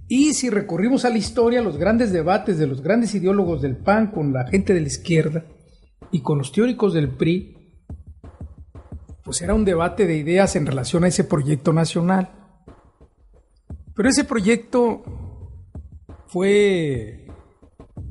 [0.08, 4.12] y si recurrimos a la historia, los grandes debates de los grandes ideólogos del PAN
[4.12, 5.44] con la gente de la izquierda
[6.12, 7.56] y con los teóricos del PRI,
[9.24, 12.45] pues era un debate de ideas en relación a ese proyecto nacional.
[13.96, 15.02] Pero ese proyecto
[16.28, 17.26] fue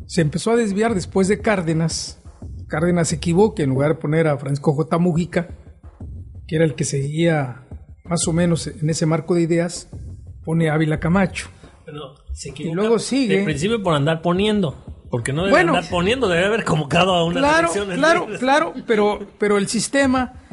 [0.08, 2.22] se empezó a desviar después de Cárdenas.
[2.68, 4.98] Cárdenas se equivoca en lugar de poner a Francisco J.
[4.98, 5.48] Mujica,
[6.48, 7.68] que era el que seguía
[8.04, 9.90] más o menos en ese marco de ideas,
[10.44, 11.50] pone a Ávila Camacho.
[12.34, 13.40] se y luego sigue.
[13.40, 14.84] En principio por andar poniendo.
[15.10, 19.58] Porque no debe andar poniendo, debe haber convocado a una Claro, claro, claro, pero, pero
[19.58, 20.45] el sistema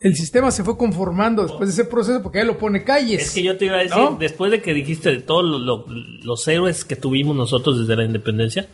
[0.00, 3.22] el sistema se fue conformando después de ese proceso porque él lo pone calles.
[3.22, 6.84] Es que yo te iba a decir, después de que dijiste de todos los héroes
[6.84, 8.68] que tuvimos nosotros desde la independencia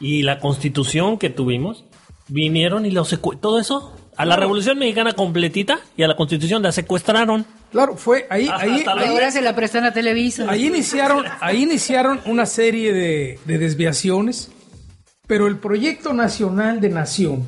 [0.00, 1.84] y la constitución que tuvimos,
[2.28, 6.72] vinieron y los todo eso a la Revolución Mexicana completita y a la Constitución la
[6.72, 7.44] secuestraron.
[7.70, 8.48] Claro, fue ahí.
[8.52, 10.46] ahí, ahora se la prestan a Televisa.
[10.48, 14.50] Ahí iniciaron, ahí iniciaron una serie de, de desviaciones,
[15.26, 17.44] pero el proyecto nacional de nación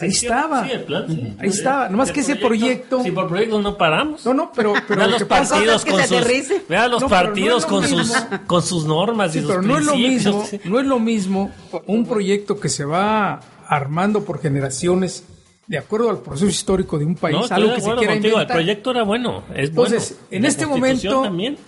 [0.00, 0.62] Ahí estaba.
[0.62, 1.88] Ahí estaba.
[1.88, 3.02] Nomás que ese proyecto.
[3.02, 4.24] Si por proyecto no paramos.
[4.24, 4.74] No, no, pero.
[4.86, 6.68] pero vean los partidos con sus.
[6.68, 8.12] Vean los partidos con sus,
[8.46, 10.44] con sus normas y sus pero no es lo mismo.
[10.64, 11.50] No es lo mismo
[11.86, 15.24] un proyecto que se va armando por generaciones
[15.68, 18.90] de acuerdo al proceso histórico de un país, algo que se quiera contigo, El proyecto
[18.92, 19.42] era bueno.
[19.52, 21.24] Entonces, en este momento,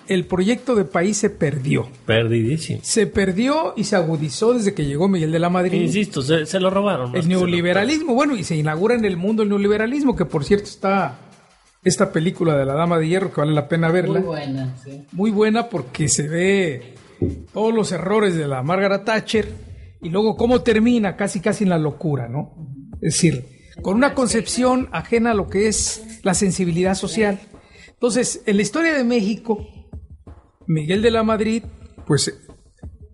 [0.07, 1.89] el proyecto de país se perdió.
[2.07, 2.81] Perdidísimo.
[2.83, 5.81] Se perdió y se agudizó desde que llegó Miguel de la Madrid.
[5.81, 7.17] Insisto, se, lo robaron.
[7.17, 11.19] El neoliberalismo, bueno, y se inaugura en el mundo el neoliberalismo, que por cierto está
[11.83, 14.21] esta película de la Dama de Hierro, que vale la pena verla.
[14.21, 15.03] Muy buena, sí.
[15.13, 16.95] Muy buena porque se ve
[17.53, 19.49] todos los errores de la Margaret Thatcher
[20.01, 22.55] y luego cómo termina casi casi en la locura, ¿no?
[23.01, 27.41] Es decir, con una concepción ajena a lo que es la sensibilidad social.
[27.89, 29.67] Entonces, en la historia de México,
[30.67, 31.65] Miguel de la Madrid,
[32.07, 32.39] pues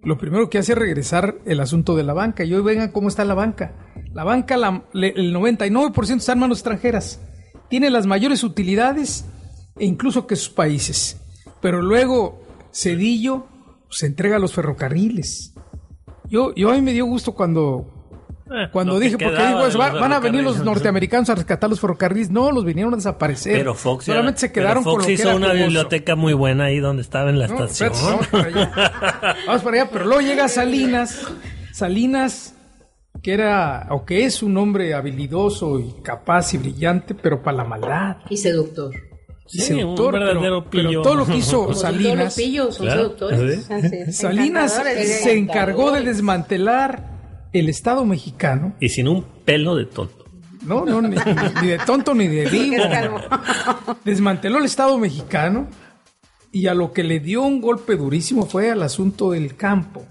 [0.03, 2.44] lo primero que hace es regresar el asunto de la banca.
[2.44, 3.74] Y hoy vengan cómo está la banca.
[4.12, 7.20] La banca, el 99% está en manos extranjeras.
[7.68, 9.24] Tiene las mayores utilidades
[9.79, 11.20] e incluso que sus países.
[11.61, 13.46] Pero luego Cedillo
[13.90, 15.55] se entrega a los ferrocarriles.
[16.29, 17.93] Yo, yo a mí me dio gusto cuando
[18.72, 22.30] Cuando dije, porque digo, van a venir los norteamericanos a rescatar los ferrocarriles.
[22.30, 23.58] No, los vinieron a desaparecer.
[23.58, 27.02] Pero Fox solamente se quedaron con lo que hizo una biblioteca muy buena ahí donde
[27.02, 27.92] estaba en la estación.
[28.02, 28.72] vamos, para allá.
[29.46, 31.26] vamos para allá, pero luego llega Salinas.
[31.72, 32.54] Salinas,
[33.22, 37.64] que era o que es un hombre habilidoso y capaz y brillante, pero para la
[37.64, 38.16] maldad.
[38.30, 38.92] Y seductor.
[39.46, 42.34] Sí, seductor, un verdadero pero, pero, todo lo que hizo Salinas.
[42.34, 43.68] Todos son seductores.
[44.10, 47.13] Salinas se encargó de desmantelar
[47.54, 48.74] el Estado mexicano.
[48.80, 50.24] Y sin un pelo de tonto.
[50.66, 52.84] No, no, ni, de tonto ni de vivo.
[54.04, 55.68] Desmanteló el Estado mexicano
[56.52, 60.04] y a lo que le dio un golpe durísimo fue al asunto del campo.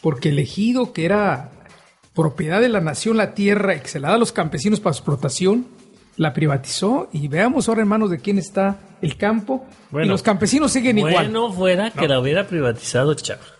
[0.00, 1.50] Porque el ejido, que era
[2.14, 4.94] propiedad de la nación, la tierra, y que se la da a los campesinos para
[4.94, 5.66] explotación,
[6.16, 9.66] la privatizó y veamos ahora en manos de quién está el campo.
[9.92, 11.14] y los campesinos siguen igual.
[11.14, 13.59] Bueno fuera que la hubiera privatizado Chávez.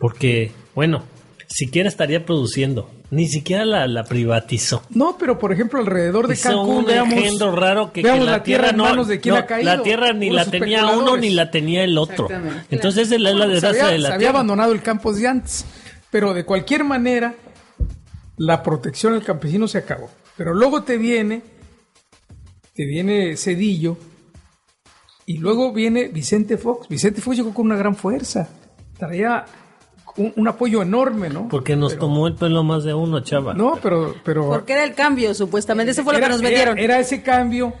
[0.00, 1.04] Porque, bueno,
[1.46, 2.90] siquiera estaría produciendo.
[3.10, 4.82] Ni siquiera la, la privatizó.
[4.90, 8.32] No, pero por ejemplo, alrededor de Hizo Cancún, un veamos, raro que, veamos que la,
[8.38, 9.64] la tierra no, de quién no, ha caído.
[9.76, 12.28] La tierra ni la tenía uno ni la tenía el otro.
[12.70, 14.38] Entonces esa es la, se desgracia había, de la se había tierra.
[14.38, 15.64] abandonado el campo de antes.
[16.10, 17.34] Pero de cualquier manera,
[18.36, 20.08] la protección al campesino se acabó.
[20.36, 21.42] Pero luego te viene,
[22.74, 23.98] te viene Cedillo,
[25.26, 26.88] y luego viene Vicente Fox.
[26.88, 28.48] Vicente Fox llegó con una gran fuerza.
[28.98, 29.44] Traía
[30.16, 31.48] un, un apoyo enorme, ¿no?
[31.48, 33.54] Porque nos Pero- tomó el pelo más de uno, chava.
[33.54, 34.14] No, pero...
[34.24, 35.92] pero Porque era el cambio, supuestamente.
[35.92, 36.78] Eso fue lo que nos era- metieron.
[36.78, 37.72] Era, ese cambio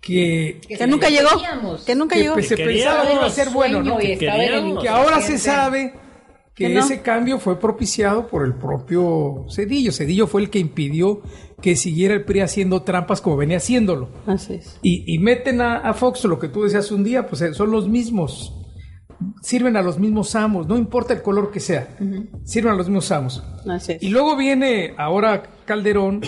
[0.00, 1.30] que, que nunca llegó.
[1.30, 1.82] queríamos.
[1.84, 2.40] Que nunca que llegó.
[2.42, 3.98] se pensaba que iba a ser bueno, ¿no?
[3.98, 4.82] Queríamos.
[4.82, 5.94] que ahora se sabe
[6.54, 6.80] que, Que no.
[6.80, 9.92] ese cambio fue propiciado por el propio Cedillo.
[9.92, 11.20] Cedillo fue el que impidió
[11.60, 14.08] que siguiera el PRI haciendo trampas como venía haciéndolo.
[14.26, 14.78] Así es.
[14.82, 17.70] Y, y meten a, a Fox, lo que tú decías un día, pues eh, son
[17.70, 18.54] los mismos.
[19.40, 21.96] Sirven a los mismos amos, no importa el color que sea,
[22.44, 23.42] sirven a los mismos amos.
[24.00, 26.20] Y luego viene ahora Calderón,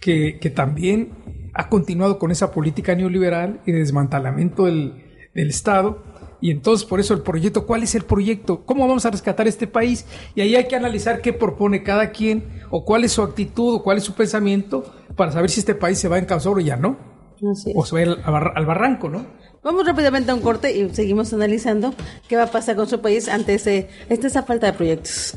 [0.00, 6.02] que, que también ha continuado con esa política neoliberal y de desmantelamiento del, del Estado.
[6.40, 8.64] Y entonces, por eso el proyecto, ¿cuál es el proyecto?
[8.64, 10.06] ¿Cómo vamos a rescatar este país?
[10.34, 13.82] Y ahí hay que analizar qué propone cada quien, o cuál es su actitud, o
[13.84, 16.98] cuál es su pensamiento, para saber si este país se va en o ya no.
[17.36, 17.76] Así es.
[17.76, 19.24] O se va al barranco, ¿no?
[19.62, 21.94] Vamos rápidamente a un corte y seguimos analizando
[22.28, 25.36] qué va a pasar con su país ante ese, ante esa falta de proyectos.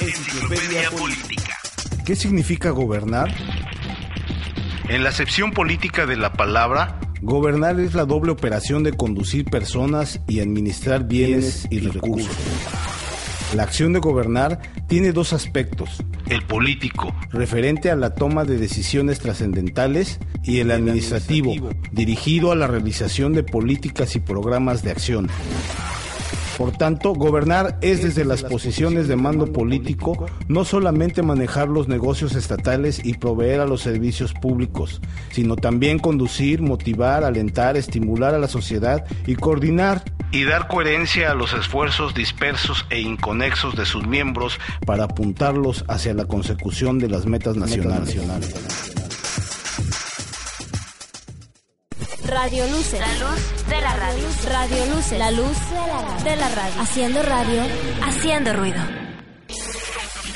[0.00, 1.56] Enciclopedia Política.
[2.04, 3.32] ¿Qué significa gobernar?
[4.88, 10.20] En la acepción política de la palabra, Gobernar es la doble operación de conducir personas
[10.26, 12.34] y administrar bienes y recursos.
[13.54, 19.18] La acción de gobernar tiene dos aspectos, el político, referente a la toma de decisiones
[19.18, 21.56] trascendentales y el administrativo,
[21.90, 25.28] dirigido a la realización de políticas y programas de acción.
[26.60, 32.34] Por tanto, gobernar es desde las posiciones de mando político no solamente manejar los negocios
[32.34, 38.46] estatales y proveer a los servicios públicos, sino también conducir, motivar, alentar, estimular a la
[38.46, 44.60] sociedad y coordinar y dar coherencia a los esfuerzos dispersos e inconexos de sus miembros
[44.84, 48.14] para apuntarlos hacia la consecución de las metas nacionales.
[52.30, 53.00] Radio Luces.
[53.00, 54.28] La luz de la radio.
[54.48, 55.18] Radio Luces.
[55.18, 55.56] La luz
[56.22, 56.80] de la radio.
[56.80, 57.62] Haciendo radio,
[58.04, 58.78] haciendo ruido.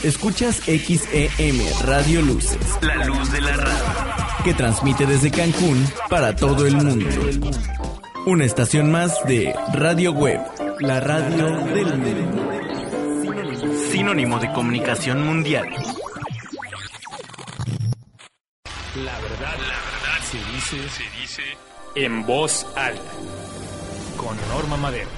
[0.03, 3.85] Escuchas XEM Radio Luces, la luz de la radio.
[4.43, 7.09] que transmite desde Cancún para todo el mundo.
[8.27, 10.41] Una estación más de Radio Web,
[10.81, 12.51] la radio del mundo.
[13.93, 15.69] Sinónimo de comunicación mundial.
[18.97, 23.03] La verdad, la verdad se dice, se dice en voz alta.
[24.17, 25.09] Con Norma Madero.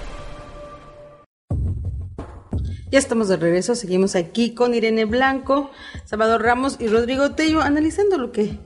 [2.90, 5.70] Ya estamos de regreso, seguimos aquí con Irene Blanco,
[6.04, 8.58] Salvador Ramos y Rodrigo Tello analizando lo que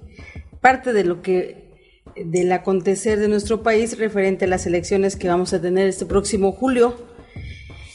[0.60, 1.70] parte de lo que
[2.16, 6.52] del acontecer de nuestro país referente a las elecciones que vamos a tener este próximo
[6.52, 6.96] julio.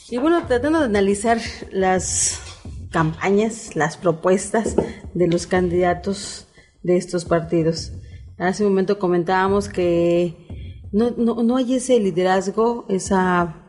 [0.10, 1.40] Y bueno, tratando de analizar
[1.72, 2.40] las
[2.92, 4.76] campañas, las propuestas
[5.14, 6.48] de los candidatos
[6.82, 7.92] de estos partidos.
[8.38, 13.62] Hace un momento comentábamos que no, no, no hay ese liderazgo, esa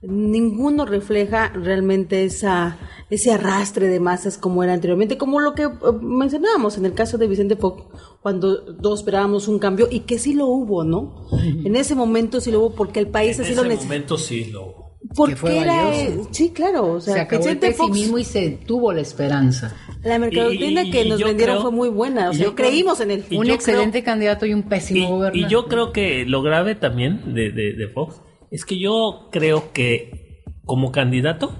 [0.00, 2.78] ninguno refleja realmente esa
[3.10, 7.16] ese arrastre de masas como era anteriormente, como lo que eh, mencionábamos en el caso
[7.16, 7.84] de Vicente Fox,
[8.22, 11.26] cuando todos esperábamos un cambio y que sí lo hubo, ¿no?
[11.32, 13.94] En ese momento sí lo hubo porque el país En así ese lo necesitaba.
[13.94, 14.77] momento sí lo...
[15.14, 16.28] Porque fue era, valioso.
[16.32, 19.74] sí, claro, o sea, se acabó el Fox, pesimismo y se tuvo la esperanza.
[20.02, 23.24] la mercadotecnia que nos vendieron creo- fue muy buena, o sea, yo creímos en él.
[23.30, 25.38] Y un yo excelente candidato y un pésimo Y, gobernante.
[25.46, 29.72] y yo creo que lo grave también de, de, de Fox es que yo creo
[29.72, 31.54] que como candidato,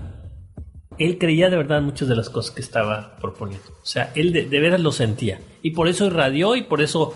[0.98, 3.68] él creía de verdad muchas de las cosas que estaba proponiendo.
[3.82, 5.38] O sea, él de, de veras lo sentía.
[5.62, 7.14] Y por eso irradió y por eso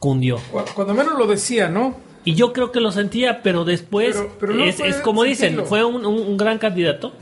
[0.00, 0.36] cundió.
[0.50, 1.94] Cu- Cuando menos lo decía, ¿no?
[2.24, 5.64] Y yo creo que lo sentía, pero después Pero- pero no es, es como dicen,
[5.66, 7.12] fue un, un- un gran candidato,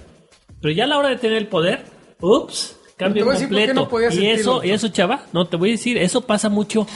[0.61, 1.85] pero ya a la hora de tener el poder,
[2.21, 3.75] ups, cambio completo.
[3.75, 6.87] no y sentirlo, eso, y eso, chava, no te voy a decir, eso pasa mucho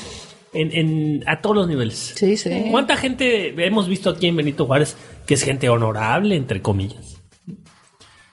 [0.53, 2.13] en, en- a todos los niveles.
[2.17, 2.67] Sí, sí.
[2.71, 7.17] ¿Cuánta gente hemos visto aquí en Benito Juárez que es gente honorable, entre comillas?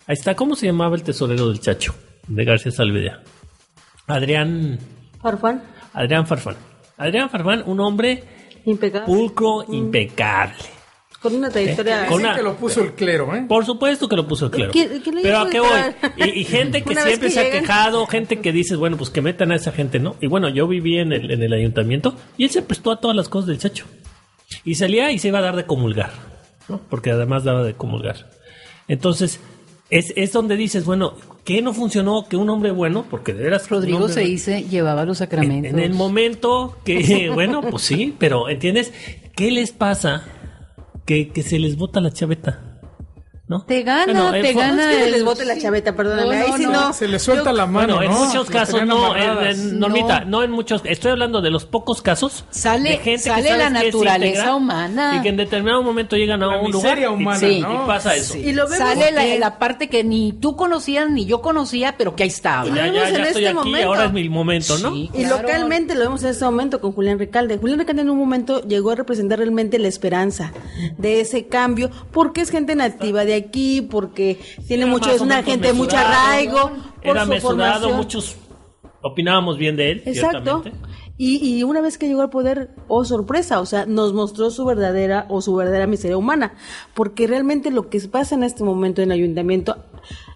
[0.05, 1.95] Ahí está, ¿cómo se llamaba el tesorero del Chacho?
[2.27, 3.21] De García Salvedea.
[4.07, 4.77] Adrián,
[5.21, 6.55] Farfán, Adrián Farfán.
[6.97, 8.23] Adrián Farfán, un hombre
[8.65, 9.05] impecable.
[9.05, 10.55] pulcro, impecable.
[11.21, 12.07] Con una trayectoria.
[12.07, 13.45] Con Dicen una- que lo puso el clero, ¿eh?
[13.47, 14.71] Por supuesto que lo puso claro.
[14.71, 16.27] ¿Quién- quién le Pero dijo a qué voy?
[16.33, 19.21] Y, y gente que siempre que se ha quejado, gente que dices, bueno, pues que
[19.21, 20.15] metan a esa gente, ¿no?
[20.19, 23.15] Y bueno, yo viví en el, en el ayuntamiento y él se prestó a todas
[23.15, 23.85] las cosas del chacho.
[24.65, 26.09] Y salía y se iba a dar de comulgar.
[26.67, 26.81] ¿no?
[26.89, 28.29] Porque además daba de comulgar.
[28.87, 29.39] Entonces,
[29.91, 31.13] es, es donde dices, bueno,
[31.43, 32.25] ¿qué no funcionó?
[32.27, 33.69] Que un hombre bueno, porque de veras...
[33.69, 35.71] Rodrigo se bueno- dice, llevaba los sacramentos.
[35.73, 38.93] en el momento que, bueno, pues sí, pero ¿entiendes?
[39.35, 40.23] ¿Qué les pasa?
[41.05, 42.70] Que, que se les bota la chaveta.
[43.51, 43.63] ¿No?
[43.63, 44.75] Te gana, Bueno, te gana.
[44.75, 46.37] No es que se les el- bote la chaveta, perdóname.
[46.37, 46.71] No, Ahí no, sí no.
[46.71, 46.93] no.
[46.93, 48.25] Se le suelta la mano, Bueno, en ¿no?
[48.25, 50.25] muchos casos no, en- en- Normita, No.
[50.37, 50.43] no.
[50.43, 54.55] en muchos, estoy hablando de los pocos casos Sale- de gente sale que la naturaleza
[54.55, 55.17] humana.
[55.17, 57.59] y que en determinado momento llegan a La un lugar miseria y- humana, Sí.
[57.59, 57.83] ¿no?
[57.83, 58.37] y pasa eso.
[58.37, 62.23] Y lo vemos Sale la, parte que ni tú conocías ni yo conocía, pero que
[62.23, 62.65] ahí estaba.
[62.65, 63.87] Y lo Ya, vemos ya, en estoy este aquí, momento.
[63.89, 64.93] ahora es mi momento, ¿no?
[64.93, 65.09] Sí.
[65.13, 65.41] Y Claro.
[65.41, 67.57] localmente lo vemos en este momento con Julián Recalde.
[67.57, 70.53] Julián Recalde en un momento llegó a representar realmente la esperanza
[70.97, 75.43] de ese cambio, porque es gente nativa de aquí, porque tiene Era mucho, es una
[75.43, 76.71] gente de mucho arraigo,
[77.03, 77.97] por Era su mesurado, formación.
[77.97, 78.35] muchos
[79.01, 80.63] opinábamos bien de él, Exacto.
[81.17, 84.65] Y, y una vez que llegó al poder, oh sorpresa, o sea, nos mostró su
[84.65, 86.55] verdadera o su verdadera miseria humana,
[86.95, 89.77] porque realmente lo que pasa en este momento en el ayuntamiento,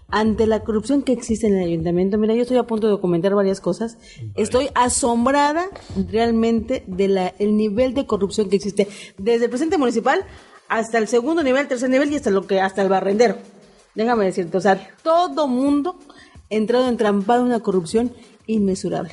[0.10, 3.34] ante la corrupción que existe en el ayuntamiento, mira, yo estoy a punto de documentar
[3.34, 3.97] varias cosas,
[4.36, 5.66] estoy asombrada
[6.10, 8.88] realmente de la el nivel de corrupción que existe
[9.18, 10.24] desde el presidente municipal
[10.68, 13.38] hasta el segundo nivel, tercer nivel y hasta lo que hasta el barrendero.
[13.93, 15.97] Déjame decirte, o sea, todo mundo
[16.49, 18.13] entrado entrampado en una corrupción
[18.47, 19.11] inmesurable.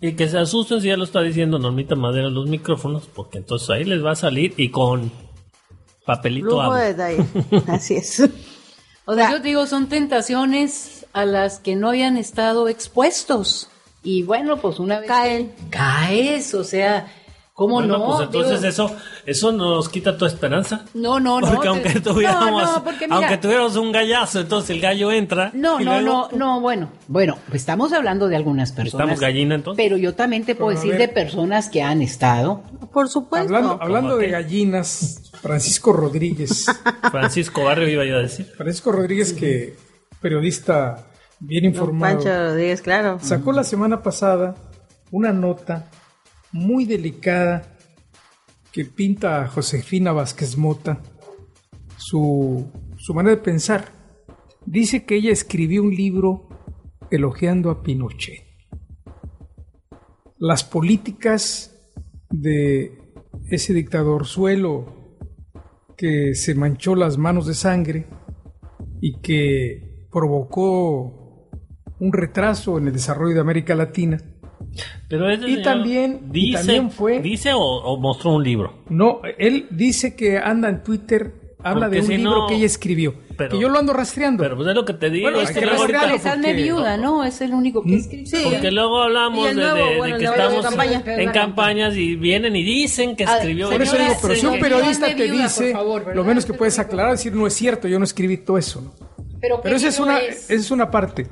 [0.00, 3.70] Y que se asusten si ya lo está diciendo Normita Madera los micrófonos, porque entonces
[3.70, 5.10] ahí les va a salir y con
[6.04, 6.80] papelito Lujo habla.
[6.80, 7.24] de detalle.
[7.68, 8.20] Así es.
[8.20, 8.28] O
[9.06, 13.68] Pues sea, yo te digo, son tentaciones a las que no hayan estado expuestos.
[14.02, 15.52] Y bueno, pues una vez Caen.
[15.70, 17.06] caes, o sea,
[17.56, 18.06] ¿cómo Bueno, no?
[18.06, 20.84] pues entonces Digo, eso, eso nos quita tu esperanza.
[20.94, 21.46] No, no, no.
[21.48, 25.10] Porque te- aunque tuviéramos, No, no, porque mira, aunque tuviéramos un gallazo, entonces el gallo
[25.10, 25.50] entra.
[25.54, 29.04] No, no, luego- no, no, bueno, bueno, pues estamos hablando de algunas personas.
[29.06, 29.82] ¿Estamos gallina entonces?
[29.82, 31.08] Pero yo también te puedo Pero decir ver.
[31.08, 32.62] de personas que han estado.
[32.92, 33.46] por supuesto.
[33.54, 36.66] Hablando, hablando de gallinas, Francisco Rodríguez.
[37.10, 38.46] Francisco Barrio iba yo a decir.
[38.56, 39.76] Francisco Rodríguez, que
[40.20, 41.06] periodista
[41.40, 43.18] bien informado, Pancho Rodríguez, claro.
[43.22, 44.54] sacó la semana pasada
[45.10, 45.86] una nota
[46.56, 47.76] muy delicada
[48.72, 51.00] que pinta Josefina Vázquez Mota
[51.96, 53.92] su, su manera de pensar.
[54.64, 56.48] Dice que ella escribió un libro
[57.10, 58.44] elogiando a Pinochet.
[60.38, 61.72] Las políticas
[62.30, 62.98] de
[63.48, 65.18] ese dictador suelo
[65.96, 68.06] que se manchó las manos de sangre
[69.00, 71.50] y que provocó
[71.98, 74.18] un retraso en el desarrollo de América Latina.
[75.08, 78.82] Pero ese Y señor también- y dice, también fue- dice o, o mostró un libro.
[78.88, 81.32] No, él dice que anda en Twitter,
[81.62, 83.92] habla Porque de un si libro no- que ella escribió, pero- que yo lo ando
[83.92, 84.42] rastreando.
[84.42, 87.24] Pero pues es lo que te digo, Bueno, es que porque- viuda, ¿no?
[87.24, 88.26] Es el único que escribe.
[88.26, 88.36] Sí.
[88.44, 91.02] porque luego hablamos Y de, nuevo, de- de bueno, que de estamos campaña.
[91.06, 93.70] en campañas y vienen y dicen que Ah, escribió.
[93.70, 95.72] Por eso digo, pero si un periodista te viuda, dice,
[96.14, 98.80] lo menos que Es puedes aclarar, decir no es cierto, yo no escribí todo eso.
[98.82, 98.92] ¿no?
[99.40, 100.44] Pero, Pero ¿qué esa es libro una, es?
[100.50, 101.26] esa es una parte.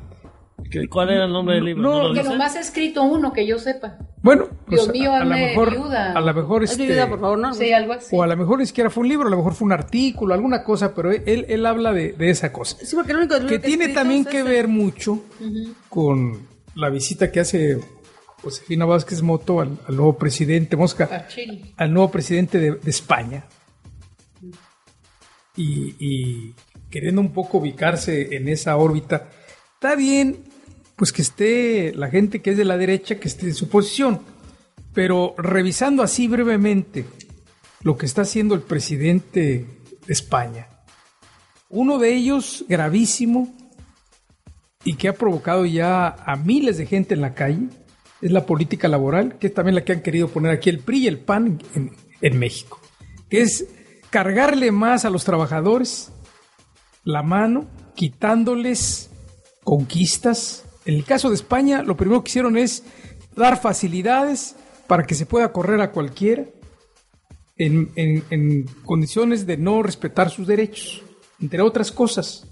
[0.82, 1.82] ¿Y ¿Cuál era el nombre del libro?
[1.82, 3.98] No, ¿No lo Que nomás he escrito uno que yo sepa.
[4.22, 6.12] Bueno, Dios pues, mío, a, a lo mejor, viuda.
[6.12, 7.52] a lo mejor este, viuda, por favor, ¿no?
[7.54, 8.16] Sí, algo así.
[8.16, 10.32] o a lo mejor ni siquiera fue un libro, a lo mejor fue un artículo,
[10.34, 12.76] alguna cosa, pero él, él habla de, de esa cosa.
[12.82, 14.48] Sí, porque el único que he tiene también es que ese.
[14.48, 15.22] ver mucho
[15.88, 17.78] con la visita que hace
[18.42, 21.26] Josefina Vázquez Moto al, al nuevo presidente Mosca,
[21.76, 23.44] al nuevo presidente de, de España.
[25.56, 26.54] Y, y
[26.90, 29.28] queriendo un poco ubicarse en esa órbita,
[29.74, 30.53] está bien
[30.96, 34.20] pues que esté la gente que es de la derecha, que esté en su posición,
[34.92, 37.04] pero revisando así brevemente
[37.82, 39.66] lo que está haciendo el presidente
[40.06, 40.68] de España,
[41.68, 43.54] uno de ellos gravísimo
[44.84, 47.68] y que ha provocado ya a miles de gente en la calle
[48.20, 50.98] es la política laboral, que es también la que han querido poner aquí el PRI
[51.04, 52.80] y el PAN en, México,
[53.28, 53.66] que es
[54.08, 56.10] cargarle más a los trabajadores
[57.04, 59.10] la mano, quitándoles
[59.62, 60.63] conquistas.
[60.86, 62.82] En el caso de España, lo primero que hicieron es
[63.36, 64.54] dar facilidades
[64.86, 66.44] para que se pueda correr a cualquiera
[67.56, 71.02] en, en- en condiciones de no respetar sus derechos,
[71.40, 72.46] entre otras cosas.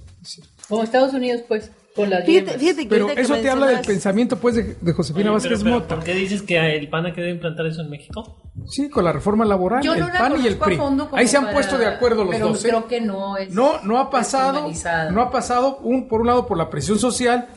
[0.69, 3.67] Como Estados Unidos, pues, con las Fíjate, fíjate que Pero ahorita que eso te habla
[3.67, 5.95] del pensamiento pues de, de Josefina Oye, Vázquez pero- pero, Mota.
[5.97, 8.41] ¿Por qué dices que el PAN ha querido implantar eso en México?
[8.67, 10.79] Sí, con la reforma laboral, Yo el no PAN y el PRI.
[11.13, 12.65] Ahí se han para- puesto de acuerdo los pero dos.
[12.65, 12.69] ¿eh?
[12.69, 14.71] creo que no es No, no ha pasado,
[15.11, 17.49] no ha pasado un, por un lado por la presión social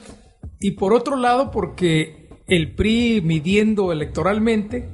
[0.59, 4.89] y por otro lado porque el PRI midiendo electoralmente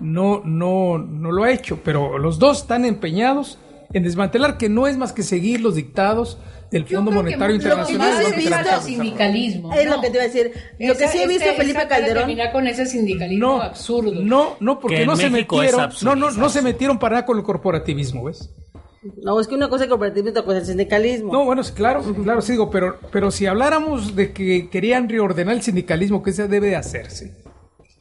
[0.00, 3.58] no, no, no lo ha hecho, pero los dos están empeñados
[3.92, 6.38] en desmantelar que no es más que seguir los dictados
[6.72, 8.08] del Fondo que Monetario lo que Internacional.
[8.08, 9.72] más del he visto sindicalismo.
[9.74, 9.96] Es ¿no?
[9.96, 10.52] lo que te iba a decir.
[10.80, 12.16] Lo que sí he visto este- Felipe Calderón.
[12.24, 14.20] terminar con ese sindicalismo No, absurdo.
[14.22, 17.38] no, no, porque Que no se metieron, no, no, no se metieron para nada con
[17.38, 18.50] el corporativismo, ¿ves?
[19.22, 21.32] No, es que una cosa es el cooperativismo y otra cosa es el sindicalismo.
[21.32, 25.62] No, bueno, claro, claro, sí digo, pero, pero si habláramos de que querían reordenar el
[25.62, 27.43] sindicalismo, ¿qué se debe de hacerse?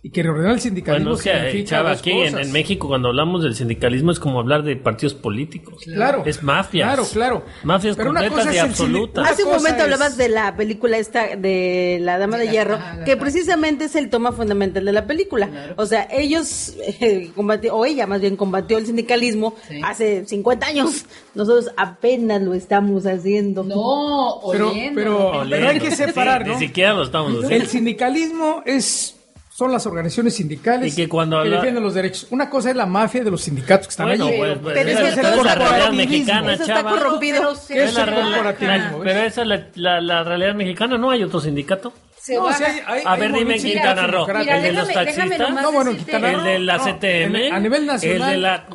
[0.05, 2.45] Y que reordenar el sindicalismo Bueno, que, eh, significa Chava, dos aquí en, cosas.
[2.47, 5.81] en México cuando hablamos del sindicalismo es como hablar de partidos políticos.
[5.85, 6.23] Claro.
[6.25, 6.87] Es mafias.
[6.87, 7.45] Claro, claro.
[7.63, 9.31] Mafias Pero una completas cosa y el absolutas.
[9.31, 13.15] Hace un momento es- hablabas de la película esta de La Dama de Hierro, que
[13.15, 15.73] precisamente es el toma fundamental de la película.
[15.77, 21.05] O sea, ellos eh, combatió, o ella más bien combatió el sindicalismo hace 50 años.
[21.33, 23.63] Nosotros apenas lo estamos haciendo.
[23.63, 24.95] No, Pero, oliendo.
[24.99, 26.59] pero, pero hay que separar, Sí, ¿no?
[26.59, 27.69] Ni siquiera lo estamos El haciendo.
[27.69, 29.15] sindicalismo es
[29.55, 32.27] son las organizaciones sindicales Y que cuando habla- defienden los derechos.
[32.31, 34.37] Una cosa es la mafia de los sindicatos que están Bueno, allí.
[34.37, 35.21] pues, pues, Pero esa es la
[35.55, 35.93] realidad corrompido.
[35.93, 37.37] mexicana, Eso está corrompido.
[37.39, 38.21] Pero se ¿Qué es el baja.
[38.23, 38.99] corporativismo?
[39.03, 41.93] Pero esa es la, la- la realidad mexicana, ¿no hay otro sindicato?
[42.19, 42.57] Se No, baja.
[42.57, 44.25] sí hay- hay- A hay ver, dime en Quintana Roo.
[44.27, 45.39] ¿El de los taxistas?
[45.61, 47.51] No, bueno, en ¿El de la no, CTM?
[47.51, 48.21] a nivel nacional.
[48.29, 48.65] ¿El de la...?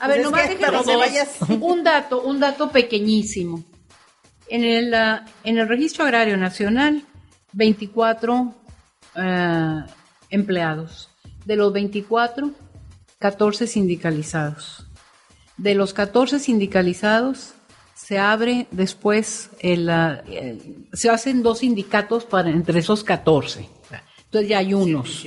[0.00, 3.64] A ver, Pues nomás que déjame un dato, un dato pequeñísimo.
[4.48, 7.02] En el, ah, en el Registro Agrario Nacional,
[7.52, 8.54] 24
[9.14, 9.86] ah,
[10.34, 11.10] empleados.
[11.44, 12.50] De los 24,
[13.18, 14.86] 14 sindicalizados.
[15.56, 17.54] De los 14 sindicalizados,
[17.94, 19.90] se abre después, el,
[20.92, 23.68] se hacen dos sindicatos para entre esos 14.
[24.24, 25.24] Entonces ya hay unos.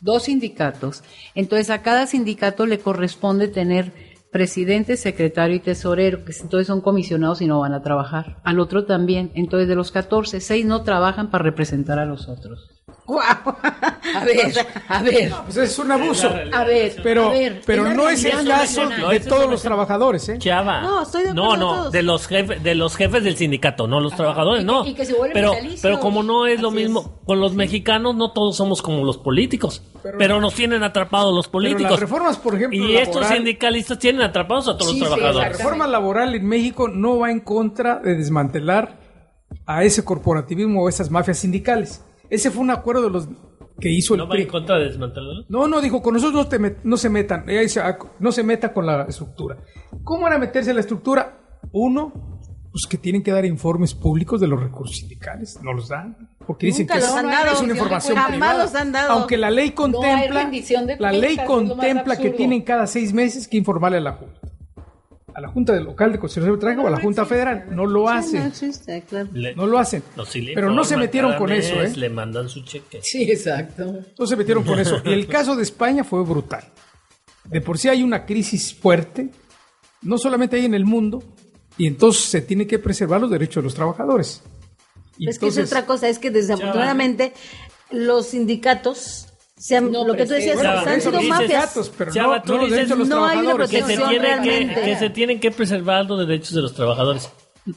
[0.00, 1.02] Dos sindicatos.
[1.34, 3.92] Entonces a cada sindicato le corresponde tener
[4.32, 8.40] presidente, secretario y tesorero, que entonces son comisionados y no van a trabajar.
[8.42, 9.30] Al otro también.
[9.36, 12.68] Entonces de los 14, seis no trabajan para representar a los otros.
[13.06, 13.22] ¡Guau!
[14.14, 14.52] A ver,
[14.88, 15.32] a ver.
[15.44, 16.28] Pues es un abuso.
[16.52, 20.38] A ver, Pero, a ver, pero no es el caso de todos los trabajadores, ¿eh?
[20.38, 20.82] Chava.
[20.82, 21.92] No, estoy de No, acuerdo no, todos.
[21.92, 24.86] de los jefes, de los jefes del sindicato, no los trabajadores, Y que- no.
[24.86, 28.56] y que se pero, pero como no es lo mismo, con los mexicanos no todos
[28.56, 29.82] somos como los políticos,
[30.18, 31.92] pero, nos tienen atrapados los Pero políticos.
[31.92, 35.52] las reformas, por ejemplo, y estos sindicalistas tienen atrapados a todos Sí, los sí, trabajadores.
[35.52, 38.98] La reforma laboral en México no va en contra de desmantelar
[39.66, 42.04] a ese corporativismo o esas mafias sindicales.
[42.34, 43.28] Ese fue un acuerdo de los
[43.80, 45.44] que hizo el ¿No va en contra de desmantelarlo?
[45.48, 48.30] No, no, dijo, con nosotros no, te met- no se metan, ella dice, ah, no
[48.32, 49.56] se meta con la estructura.
[50.04, 51.38] ¿Cómo era meterse en la estructura?
[51.72, 52.12] Uno,
[52.70, 56.66] pues que tienen que dar informes públicos de los recursos sindicales, no los dan, porque
[56.66, 57.52] dicen Nunca que los es, han dado.
[57.52, 58.64] es una información Jamás privada.
[58.64, 59.12] los han dado.
[59.12, 60.50] Aunque la ley contempla,
[60.98, 64.40] la ley contempla que tienen cada seis meses que informarle a la Junta.
[65.34, 67.66] A la Junta del local de Constitución de Trabajo o a la Junta Federal.
[67.70, 68.42] No lo No hacen.
[68.46, 69.28] existe, claro.
[69.32, 70.02] Le- No lo hacen.
[70.16, 70.22] no,
[70.54, 71.92] Pero no se metieron con mes, eso, ¿eh?
[71.96, 73.00] Le mandan su cheque.
[73.02, 73.98] Sí, exacto.
[74.18, 75.02] No se metieron con eso.
[75.04, 76.64] Y el caso de España fue brutal.
[77.44, 79.30] De por sí hay una crisis fuerte,
[80.02, 81.22] no solamente hay en el mundo,
[81.76, 84.42] y entonces se tiene que preservar los derechos de los trabajadores.
[85.18, 87.32] Y es que es otra cosa, es que desafortunadamente
[87.90, 89.26] los sindicatos,
[89.64, 90.56] se han- No lo que tú decías.
[90.56, 91.38] Bueno, han sido mafias.
[91.38, 93.70] sindicatos, pero no, no los derechos de los no hay una trabajadores.
[93.70, 97.30] que se, protección que, que se tienen que preservar los derechos de los trabajadores.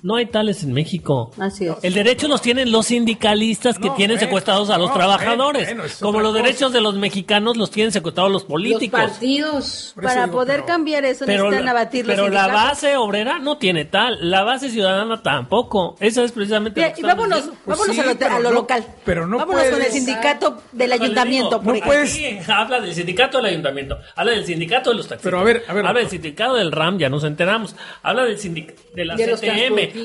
[0.03, 1.31] No hay tales en México.
[1.39, 1.75] Así es.
[1.81, 5.69] El derecho los tienen los sindicalistas que No, tienen secuestrados a los no, trabajadores.
[6.01, 6.43] como los cosa.
[6.43, 8.99] derechos de los mexicanos los tienen secuestrados los Los políticos.
[8.99, 9.93] partidos.
[9.95, 12.47] Por eso Para digo, poder pero- cambiar eso pero necesitan la, abatir los pero la
[12.47, 14.29] base obrera no tiene tal.
[14.29, 15.95] La base ciudadana tampoco.
[16.01, 17.41] Esa es precisamente Mira, lo que y vámonos.
[17.43, 18.85] Pues vámonos sí, a lo, pero a lo no- local.
[19.05, 23.37] pero no vámonos con el sindicato del Pues ayuntamiento, digo, no puedes- habla del sindicato
[23.37, 26.09] del ayuntamiento, habla del sindicato de los taxistas, Pero a ver, a ver, habla del
[26.09, 29.39] sindicato del RAM, ya nos enteramos, habla del sindicato de la De los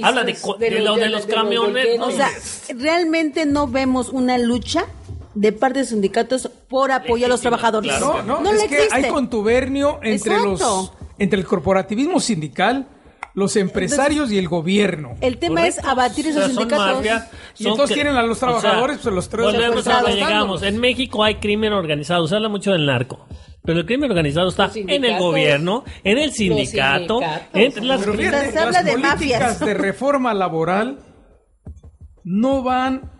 [0.03, 1.87] Habla de, co- de de los- lo de de- los camiones.
[2.01, 2.29] O sea,
[2.77, 4.87] realmente no vemos una lucha
[5.35, 7.91] de parte de sindicatos por apoyo a los trabajadores.
[7.97, 8.23] claro.
[8.23, 8.95] No, no, le es que existe.
[8.95, 10.51] hay contubernio entre Exacto.
[10.51, 12.87] los entre el corporativismo sindical,
[13.35, 15.15] los empresarios y el gobierno.
[15.21, 15.81] El tema Correcto.
[15.81, 16.97] es abatir O esos sea, son sindicatos.
[16.97, 19.87] mafia, Y son entonces que- tienen a los o sea, trabajadores, pues, los tres Volvemos
[19.87, 20.63] a donde llegamos.
[20.63, 23.27] En México hay crimen organizado, se habla mucho del narco.
[23.65, 27.21] Pero el crimen organizado está en el gobierno, en el sindicato,
[27.55, 29.61] entre las Pero fíjate, Se habla las de políticas mafias.
[29.61, 30.99] de reforma laboral
[32.25, 33.11] no van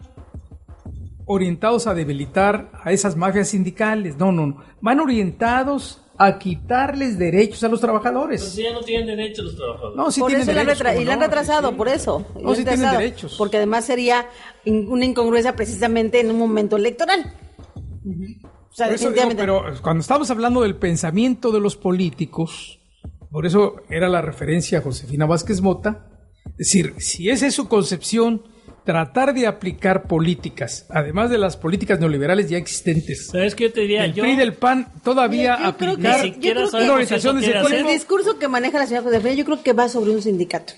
[1.27, 4.57] orientados a debilitar a esas mafias sindicales, no, no, no.
[4.81, 8.41] Van orientados a quitarles derechos a los trabajadores.
[8.43, 9.97] Pues ya no tienen derecho los trabajadores.
[9.97, 11.79] No, sí por tienen eso derechos, retra- ¿cómo y la han retrasado, Sí, sí.
[11.79, 12.27] por eso.
[12.41, 13.35] No, sí tienen derechos.
[13.39, 14.27] Porque además sería
[14.67, 17.35] una incongruencia precisamente en un momento electoral.
[18.71, 22.81] O sea, digo, pero cuando estamos hablando del pensamiento de los políticos,
[23.31, 26.09] por eso era la referencia a Josefina Vázquez Mota,
[26.47, 28.43] es decir, si esa es su concepción,
[28.85, 33.81] tratar de aplicar políticas, además de las políticas neoliberales ya existentes, ¿Sabes qué yo te
[33.83, 34.05] diría?
[34.05, 37.47] el Yo, PRI del PAN todavía yo creo aplicar yo creo que- una organización de
[37.47, 40.73] ese el discurso que maneja la señora Josefina, yo creo que va sobre un sindicato.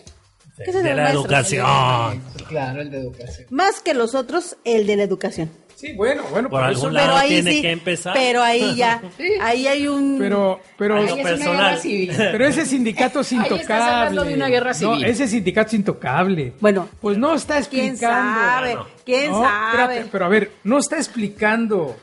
[0.56, 1.24] ¿Qué es el de los la maestros?
[1.24, 2.22] educación.
[2.48, 3.46] Claro, el de educación.
[3.50, 5.50] Más que los otros, el de la educación.
[5.76, 8.14] Sí, bueno, bueno, Por pero algún eso- lado Pero ahí tiene sí, que empezar.
[8.14, 9.02] pero ahí ya,
[9.40, 10.16] ahí hay un...
[10.18, 11.56] Pero, pero, Ahí es una personal.
[11.56, 12.12] guerra civil.
[12.16, 13.90] pero ese sindicato es Ahí estás intocable.
[13.92, 15.00] hablando de una guerra civil.
[15.02, 16.52] No, ese sindicato es intocable.
[16.60, 18.40] Bueno, Pues no está ¿quién explicando.
[18.40, 18.76] sabe?
[19.04, 19.70] ¿Quién No, sabe?
[19.94, 21.96] espérate, pero a ver, no está explicando.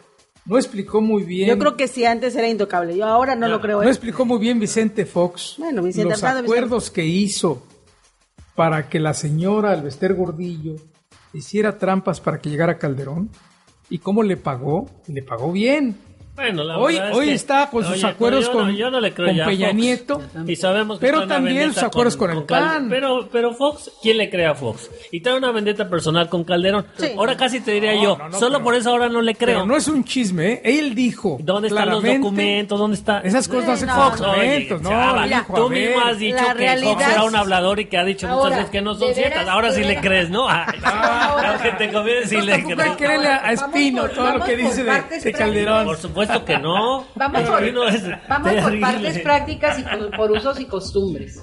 [0.45, 1.49] No explicó muy bien.
[1.49, 2.97] Yo creo que sí, antes era intocable.
[2.97, 3.81] Yo ahora no, lo creo.
[3.81, 3.91] No ¿eh?
[3.91, 7.65] explicó muy bien Vicente Fox Bueno, Vicente los acuerdos que hizo
[8.55, 10.75] para que la señora Alvester Gordillo
[11.33, 13.29] hiciera trampas para que llegara Calderón
[13.91, 15.97] y cómo le pagó, le pagó bien.
[16.33, 18.75] Bueno, la Hoy, verdad es hoy que- está con sus Oye, acuerdos yo no- con,
[18.75, 19.75] yo no le creo con Peña Fox.
[19.75, 20.21] Nieto.
[20.47, 22.89] Y sabemos que Pero también sus acuerdos con el Cal- PAN.
[22.89, 24.89] Pero, pero Fox, ¿quién le cree a Fox?
[25.11, 26.85] Y trae una vendetta personal con Calderón.
[27.17, 29.35] Ahora casi te diría No, yo, no, no, solo pero- por eso ahora no le
[29.35, 29.57] creo.
[29.57, 30.61] Pero no es un chisme, ¿eh?
[30.63, 31.37] él dijo.
[31.41, 32.79] ¿Dónde están los documentos?
[32.79, 33.19] ¿Dónde está?
[33.19, 34.27] Esas cosas no hacen No, Fox, no.
[34.27, 37.97] documentos, no, chava, tú mismo has dicho La que Fox era un hablador y que
[37.97, 39.47] ha dicho Ahora, muchas veces que no son ciertas.
[39.49, 40.47] Ahora sí le crees, ¿no?
[40.49, 40.65] Ah,
[41.57, 43.25] lo que te conviene sí le crees.
[43.27, 45.85] a, Espino todo lo que dice de Calderón.
[45.85, 47.05] Por supuesto que no.
[47.15, 47.61] Vamos por,
[48.29, 51.41] vamos por partes prácticas y por, por usos y costumbres.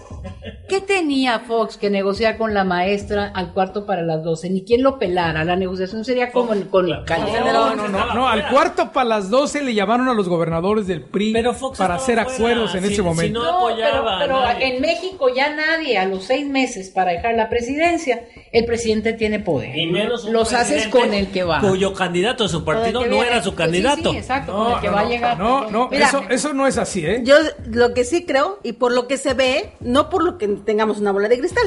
[0.68, 4.50] ¿Qué tenía Fox que negociar con la maestra al cuarto para las 12?
[4.50, 5.44] Ni quién lo pelara.
[5.44, 7.52] La negociación sería como con Calderón.
[7.52, 11.02] No, no, no, no, al cuarto para las 12 le llamaron a los gobernadores del
[11.04, 13.40] PRI Pero Fox para hacer fuera, acuerdos en si- ese si momento.
[13.42, 17.48] no- No, pero, apoyaba en México ya nadie a los seis meses para dejar la
[17.48, 19.76] presidencia, el presidente tiene poder.
[19.76, 21.60] Y menos un Los haces con el que va.
[21.60, 24.10] Cuyo candidato de su partido el no era su Pues sí, candidato.
[24.10, 25.38] sí, exacto, con No, el que no, va a llegar.
[25.38, 26.08] no, no, Mira.
[26.08, 27.22] eso, eso no es así, ¿eh?
[27.24, 30.48] Yo lo que sí creo, y por lo que se ve, no por lo que
[30.48, 31.66] tengamos una bola de cristal,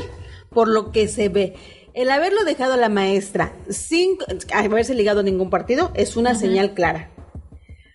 [0.49, 1.55] por lo que se ve,
[1.93, 4.17] el haberlo dejado a la maestra sin
[4.53, 7.09] haberse ligado a ningún partido es una señal clara.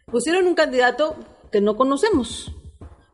[0.06, 1.16] Pusieron un candidato
[1.50, 2.52] que no conocemos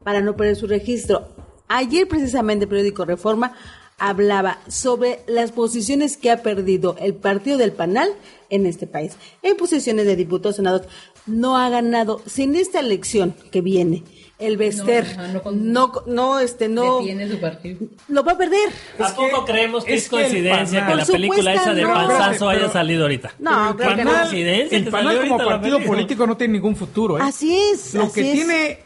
[0.03, 1.29] para no perder su registro.
[1.69, 3.55] Ayer precisamente el periódico Reforma
[3.99, 8.09] hablaba sobre las posiciones que ha perdido el partido del Panal
[8.51, 9.17] en este país.
[9.43, 10.89] En posiciones de diputados, senadores,
[11.27, 14.03] no ha ganado sin esta elección que viene.
[14.39, 17.01] El Bester no no, no, este, no,
[17.31, 17.79] su partido.
[18.09, 18.71] lo va a perder.
[18.99, 21.93] ¿A poco creemos que es, es que coincidencia que la película esa de no.
[21.95, 23.35] Panzazo haya salido ahorita?
[23.39, 24.11] No, creo que no.
[24.13, 27.23] coincidencia el Panal como partido político no tiene ningún futuro, ¿eh?
[27.23, 27.95] Así es.
[27.95, 28.33] Lo así que es.
[28.33, 28.79] tiene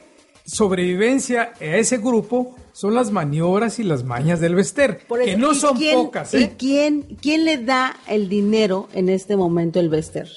[0.45, 5.37] sobrevivencia a ese grupo son las maniobras y las mañas del Bester, Por eso, que
[5.39, 6.55] no ¿y son quién- pocas, ¿Y ¿eh?
[6.59, 10.29] quién, quién le da el dinero en este momento el Bester?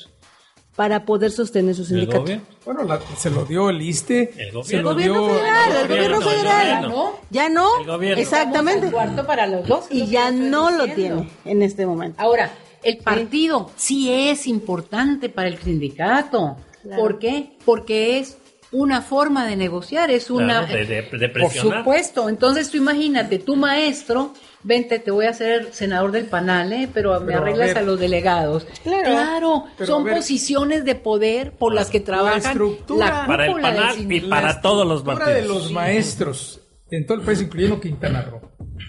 [0.79, 2.21] Para poder sostener su ¿El sindicato.
[2.21, 2.45] gobierno?
[2.63, 4.63] Bueno, la- se lo dio el ISTE, El gobierno.
[4.63, 6.75] se El lo gobierno dio federal, el el gobierno el federal.
[6.83, 7.11] gobierno.
[7.31, 7.79] Ya no.
[7.81, 8.21] El gobierno.
[8.21, 8.89] Exactamente.
[8.89, 9.85] Cuarto para los dos.
[9.89, 11.23] Y lo ya no lo diciendo.
[11.23, 12.15] tiene en este momento.
[12.21, 12.49] Ahora,
[12.81, 16.55] el partido sí es importante para el sindicato.
[16.81, 17.01] Claro.
[17.01, 17.57] ¿Por qué?
[17.65, 18.37] Porque es
[18.71, 20.65] una forma de negociar, es una...
[20.67, 22.29] Claro, de- de- de Por supuesto.
[22.29, 26.87] Entonces tú imagínate, tu maestro, vente, te voy a hacer senador del panal, ¿eh?
[26.93, 28.67] pero, me Pero, arreglas a, los delegados.
[28.83, 29.65] Claro.
[29.77, 33.81] Pero, son posiciones de poder por las que trabajan estructura- la Para el cúpula del
[33.81, 35.33] panal y para todos los partidos.
[35.33, 36.61] de los maestros
[36.91, 38.41] en todo el país, incluyendo Quintana Roo.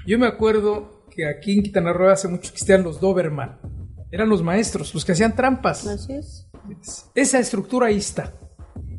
[0.07, 3.59] Yo me acuerdo que aquí en Quintana Roo hace mucho que existían los Doberman.
[4.12, 5.87] Eran los maestros, los que hacían trampas.
[5.87, 6.47] Así es.
[7.14, 8.33] Esa estructura ahí está.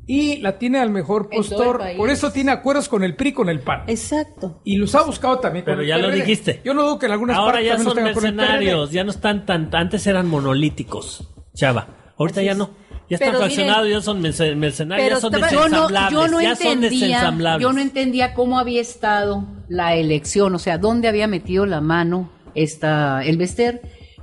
[0.07, 1.81] Y la tiene al mejor postor.
[1.95, 3.83] Por eso tiene acuerdos con el PRI, con el PAN.
[3.87, 4.59] Exacto.
[4.65, 6.15] Y los ha buscado también con Pero el ya lo PRD.
[6.21, 6.61] dijiste.
[6.65, 9.69] Yo no dudo que en algunas Ahora partes ya son mercenarios, ya no están tan,
[9.73, 11.87] antes eran monolíticos, chava.
[12.17, 12.71] Ahorita ya no.
[13.09, 16.11] Ya están Pero fraccionados, miren, ya son merce- mercenarios, ya son estaba- yo no, desensamblables,
[16.13, 17.61] yo no ya son entendía, desensamblables.
[17.67, 22.31] yo no entendía cómo había estado la elección, o sea, dónde había metido la mano
[22.55, 23.81] esta el Bester,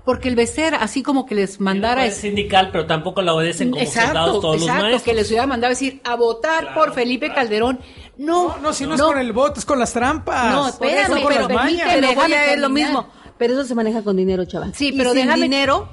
[0.08, 3.84] porque el Bester así como que les mandara es sindical, pero tampoco la obedecen como
[3.84, 5.02] soldados todos los exacto, maestros.
[5.02, 7.78] que les hubiera mandado a decir a votar por Felipe Calderón.
[8.16, 10.50] No, No, no, si no, es con el voto, es con las trampas.
[10.54, 11.88] No, espérame, con pero las mañas.
[11.92, 13.06] permíteme, voy a ver lo mismo.
[13.36, 14.72] Pero eso se maneja con dinero, chaval.
[14.74, 15.90] Sí, pero sin déjame- dinero.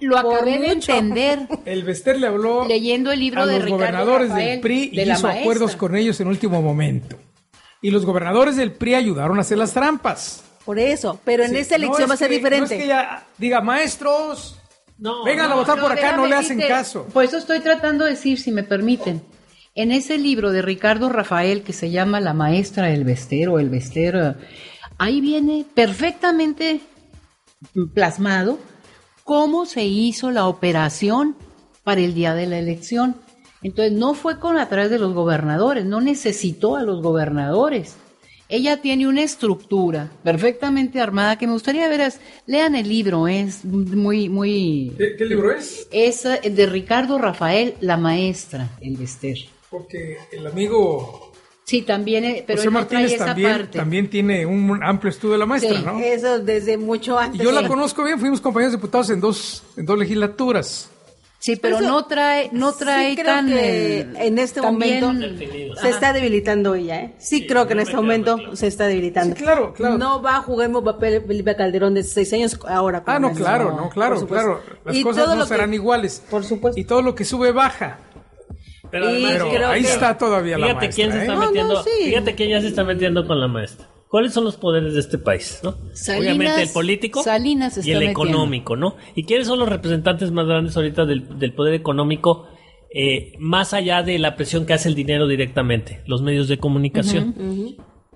[0.00, 3.78] Lo acabé de entender El Bester le habló leyendo el libro a de los Ricardo
[3.78, 5.40] gobernadores Rafael, del PRI y de hizo maestra.
[5.42, 7.16] acuerdos con ellos en último momento.
[7.80, 10.42] Y los gobernadores del PRI ayudaron a hacer las trampas.
[10.64, 11.18] Por eso.
[11.24, 12.68] Pero en Sí, esta elección no va a ser que- diferente.
[12.68, 14.58] No es que ella diga, maestros,
[14.98, 17.04] No, vengan no, a votar No, por acá, no le hacen caso.
[17.12, 19.22] Por eso estoy tratando de decir, si me permiten.
[19.74, 24.34] En ese libro de Ricardo Rafael que se llama La maestra del vestero, el vestero,
[24.98, 26.80] ahí viene perfectamente
[27.94, 28.58] plasmado
[29.24, 31.36] cómo se hizo la operación
[31.84, 33.16] para el día de la elección.
[33.62, 37.96] Entonces no fue con a través de los gobernadores, no necesitó a los gobernadores.
[38.54, 42.12] Ella tiene una estructura perfectamente armada que me gustaría ver.
[42.46, 45.88] Lean el libro, es muy, muy, ¿Qué, qué libro es?
[45.90, 49.38] es eh, de Ricardo Rafael, la maestra, el Bester.
[49.70, 51.32] Porque el amigo
[51.64, 53.78] Sí, también, eh, pero José Martínez esa también, parte.
[53.78, 55.82] también tiene un amplio estudio de la maestra, Sí.
[55.86, 55.98] ¿no?
[56.00, 57.40] Eso desde mucho Y antes.
[57.40, 60.90] yo la conozco bien, fuimos compañeros diputados en dos, en dos legislaturas.
[61.42, 65.76] Sí, pero Eso- no trae, no trae sí creo tan que en este también- momento
[65.80, 67.14] se está debilitando ella, ¿eh?
[67.18, 69.34] Sí, creo que en este momento se está debilitando.
[69.34, 69.98] Sí, claro, claro.
[69.98, 73.02] No va a jugar papel Felipe Calderón de seis años ahora.
[73.06, 73.38] Ah, no, eso.
[73.40, 74.60] claro, no, claro, claro.
[74.84, 76.22] Las Y cosas no que- serán iguales.
[76.30, 76.78] Por supuesto.
[76.80, 77.98] Y todo lo que sube baja.
[78.92, 81.22] Pero, además- creo ahí que- está todavía la Fíjate quién se maestra.
[81.22, 81.36] está ¿eh?
[81.36, 81.82] No, no, metiendo.
[81.82, 82.04] sí.
[82.04, 83.88] Fíjate quién ya se está metiendo con la maestra.
[84.12, 85.58] ¿Cuáles son los poderes de este país?
[85.64, 85.74] ¿no?
[85.94, 88.10] Salinas- Obviamente el político Salinas y el metiendo.
[88.26, 88.94] económico, ¿no?
[89.14, 92.46] ¿Y quiénes son los representantes más grandes ahorita del, del poder económico?
[92.94, 97.34] eh, más allá de la presión que hace el dinero directamente, los medios de comunicación.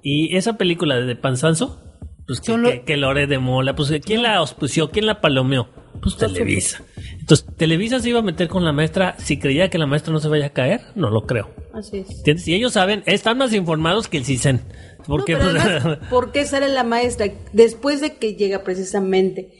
[0.02, 1.80] Y esa película de Panzanzo,
[2.26, 4.90] pues que, Son lo- que, que Lore de Mola, pues ¿quién la auspició?
[4.90, 5.68] ¿Quién la palomeó?
[6.02, 6.82] Pues Televisa.
[7.18, 10.20] Entonces, ¿Televisa se iba a meter con la maestra si creía que la maestra no
[10.20, 10.82] se vaya a caer?
[10.94, 11.50] No lo creo.
[11.72, 12.10] Así es.
[12.18, 12.46] ¿Entiendes?
[12.48, 14.60] Y ellos saben, están más informados que el CISEN.
[15.06, 17.26] Porque, No, pero además, ¿por qué sale la maestra?
[17.52, 19.52] Después de que llega precisamente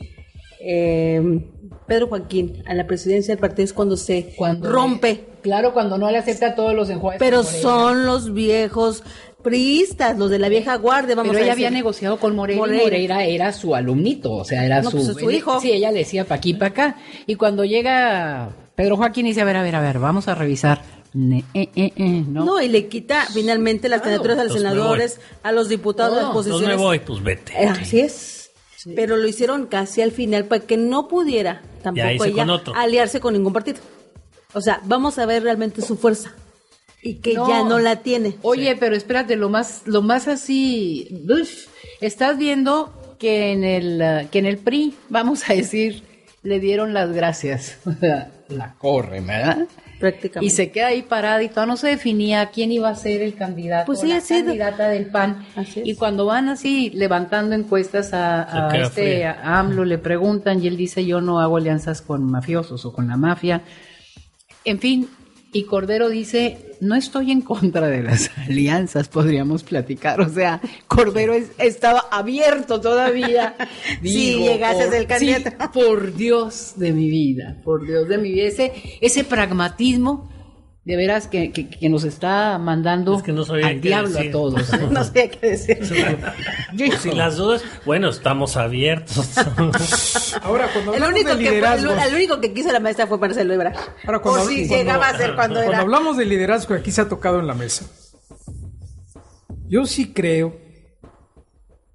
[0.59, 1.21] eh,
[1.87, 5.25] Pedro Joaquín a la presidencia del partido es cuando se Cuando rompe.
[5.41, 7.19] Claro, cuando no le acepta todos los enjuagues.
[7.19, 9.03] Pero son los viejos
[9.47, 11.67] priistas, los de la vieja guardia, vamos Pero a ella decir.
[11.67, 13.23] había negociado con Moreira, y Moreira.
[13.25, 15.61] Era su alumnito, o sea, era No, su, pues, es su hijo.
[15.61, 16.97] Sí, ella le decía pa' aquí, pa' acá.
[17.25, 20.81] Y cuando llega Pedro Joaquín dice, a ver, a ver, a ver, vamos a revisar.
[21.13, 22.43] Ne- eh, eh, eh, no.
[22.45, 26.59] No, y le quita finalmente las candidaturas a los senadores, a los diputados, No, a
[26.59, 27.53] las me voy, pues vete.
[27.53, 28.51] Eh, Así es.
[28.95, 33.33] Pero lo hicieron casi al final para que no pudiera tampoco ella con aliarse con
[33.33, 33.79] ningún partido.
[34.53, 36.33] O sea, vamos a ver realmente su fuerza
[37.01, 37.47] y que No.
[37.47, 38.35] ya no la tiene.
[38.41, 41.67] Oye, pero espérate, lo más, lo más así, uf,
[42.01, 46.03] estás viendo que en el, eh, que en el PRI, vamos a decir,
[46.43, 47.77] le dieron las gracias.
[48.49, 49.67] la corre, ¿verdad?
[49.99, 50.45] Prácticamente.
[50.45, 53.33] Y se queda ahí parada y todavía no se definía quién iba a ser el
[53.33, 55.43] candidato, Pues sí, la candidata del PAN.
[55.55, 55.87] Así es.
[55.87, 61.03] Y cuando van así levantando encuestas a, este a AMLO, le preguntan y él dice
[61.03, 63.63] yo no hago alianzas con mafiosos o con la mafia.
[64.65, 65.09] En fin,
[65.59, 70.21] y Cordero dice, no estoy en contra de las alianzas, podríamos platicar.
[70.21, 73.55] O sea, Cordero es- estaba abierto todavía.
[74.01, 75.71] Sí, llegaste a ser sí, candidato.
[75.71, 78.45] por Dios de mi vida, por Dios de mi vida.
[78.47, 80.29] Ese, ese pragmatismo,
[80.87, 84.29] de veras, que, que- que nos está mandando Es que no sabía al diablo decir.
[84.29, 84.71] a todos.
[84.81, 84.89] ¿no?
[84.89, 85.79] no sé qué decir.
[86.77, 89.37] Pues si las dudas, bueno, estamos abiertos.
[90.43, 93.05] Ahora, cuando El hablamos único, de que, fue- liderazgos, el único que quiso la maestra
[93.05, 93.75] fue Marcelo Ebrard.
[94.05, 95.79] Ahora, cuando o si cuando- llegaba a ser cuando cuando era.
[95.81, 97.85] hablamos de liderazgo, aquí se ha tocado en la mesa.
[99.67, 100.57] Yo sí creo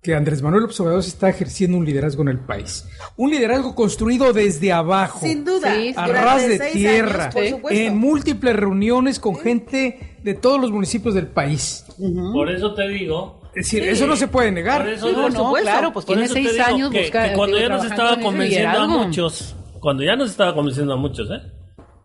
[0.02, 2.84] que Andrés Manuel López Obrador se está ejerciendo un liderazgo en el país.
[3.16, 5.20] Un liderazgo construido desde abajo.
[5.24, 5.72] Sin duda.
[5.76, 7.80] Sí, a ras de tierra, años, por supuesto.
[7.80, 11.84] en múltiples reuniones con gente de todos los municipios del país.
[12.32, 13.40] Por eso te digo.
[13.54, 14.82] Es decir, eso no se puede negar.
[14.82, 15.70] Por eso Sí, no, por supuesto.
[15.70, 17.74] claro, pues Por tiene eso te seis digo años que, busca- que cuando digo, ya
[17.76, 21.42] nos estaba convenciendo a muchos, cuando ya nos estaba convenciendo a muchos, ¿eh?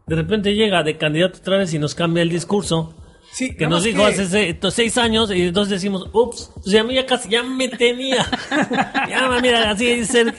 [0.05, 2.93] De repente llega de candidato otra vez y nos cambia el discurso.
[3.37, 6.95] Sí, Que nos dijo hace seis años y entonces decimos, ups, pues ya, a mí
[6.95, 8.25] ya casi, ya me tenía.
[9.09, 10.33] ya, mira, así ser.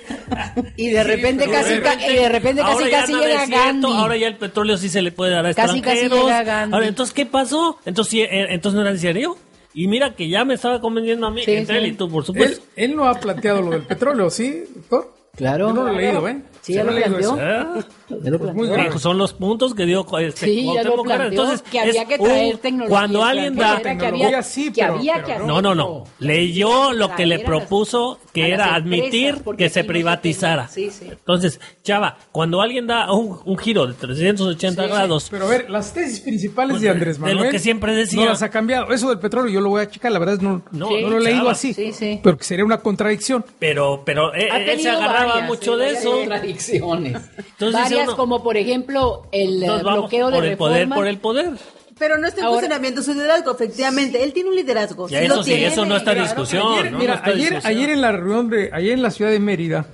[0.76, 3.86] Y de repente casi, de ca- y de repente casi, casi llega Gandhi.
[3.92, 6.24] Ahora ya el petróleo sí se le puede dar a Casi, casi extranjeros.
[6.24, 6.74] llega Gandhi.
[6.74, 7.78] Ahora, entonces, ¿qué pasó?
[7.86, 9.36] Entonces, sí, eh, entonces no era en serio.
[9.74, 12.22] Y mira que ya me estaba convenciendo a mí, Sí, entre él y tú, por
[12.22, 12.64] Él, supuesto.
[12.74, 15.14] él no ha planteado lo del petróleo, ¿sí, doctor?
[15.38, 15.68] Claro.
[15.68, 16.42] Yo no lo he leído, ¿eh?
[16.60, 17.78] Sí, ya lo he leído planteó.
[17.78, 17.84] ¿Eh?
[18.10, 18.98] Ya lo Pues planteó.
[18.98, 22.54] son los puntos que dio este, Sí, ya lo planteó, Entonces, que había que traer
[22.54, 23.82] un- tecnología Cuando alguien da...
[23.82, 25.36] que había, sí, que pero- había pero que no.
[25.36, 26.04] hacer No, no, no.
[26.18, 30.68] Leyó lo que le propuso, que era admitir que se aquí no se privatizara.
[30.68, 31.06] Sí, sí.
[31.10, 35.92] Entonces, Chava, cuando alguien da un, un giro de 380 grados, Pero a ver, las
[35.92, 38.20] tesis principales Pues de de- Andrés de Manuel lo que siempre decía.
[38.22, 38.90] no las ha cambiado.
[38.92, 41.18] Eso del petróleo yo lo voy a checar, la verdad no, No, no, sí, lo
[41.18, 41.74] he leído así.
[41.74, 42.20] Sí, sí.
[42.22, 43.44] Pero que sería una contradicción.
[43.58, 44.88] pero, pero eh, Ha él se
[45.34, 46.10] varias, mucho sí, de eso.
[46.12, 47.16] contradicciones.
[47.36, 51.50] Entonces, varias, uno- como por ejemplo el bloqueo de por el poder, por el poder.
[51.98, 54.22] Pero no está en funcionamiento su liderazgo, efectivamente.
[54.22, 55.08] Él tiene un liderazgo.
[55.08, 55.66] Ya sí eso lo sí, tiene.
[55.66, 56.72] eso no está en Claro, discusión.
[56.78, 56.98] Ayer, ¿no?
[56.98, 57.76] mira, No está en ayer, discusión.
[57.76, 59.86] ayer en la reunión de, ayer en la ciudad de Mérida,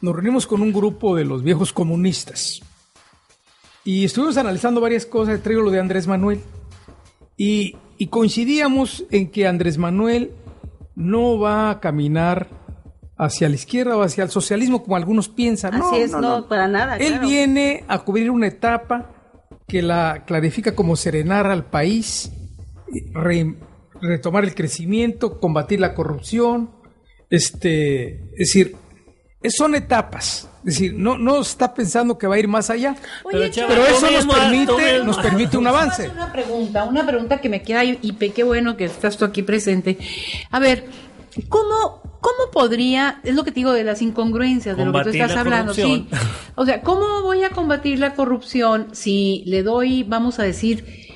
[0.00, 2.60] nos reunimos con un grupo de los viejos comunistas.
[3.84, 6.40] Y estuvimos analizando varias cosas, traigo lo de Andrés Manuel.
[7.36, 10.30] Y, y coincidíamos en que Andrés Manuel
[10.94, 12.48] no va a caminar
[13.18, 15.74] hacia la izquierda o hacia el socialismo como algunos piensan.
[15.74, 16.48] Así No, es, no, no, no.
[16.48, 16.96] para nada.
[16.96, 17.28] Él claro.
[17.28, 19.10] viene a cubrir una etapa
[19.66, 22.30] que la clarifica como serenar al país,
[23.12, 23.54] re-
[24.00, 26.70] retomar el crecimiento, combatir la corrupción,
[27.30, 28.76] este, es decir,
[29.48, 32.96] son etapas, es decir, no, no está pensando que va a ir más allá,
[33.30, 36.08] Pero, eso nos permite, nos permite un avance.
[36.08, 39.24] Una pregunta, una pregunta que me queda y, y pe- qué bueno que estás tú
[39.24, 39.98] aquí presente.
[40.50, 40.84] A ver,
[41.48, 45.08] ¿Cómo, ¿Cómo podría, es lo que te digo de las incongruencias, de lo que tú
[45.10, 45.74] estás la hablando?
[45.74, 46.08] Sí.
[46.54, 51.06] O sea, ¿cómo voy a combatir la corrupción si le doy, vamos a decir,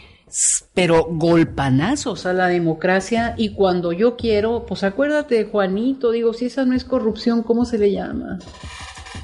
[0.74, 6.46] pero golpanazos a la democracia y cuando yo quiero, pues acuérdate de Juanito, digo, si
[6.46, 8.38] esa no es corrupción, ¿cómo se le llama?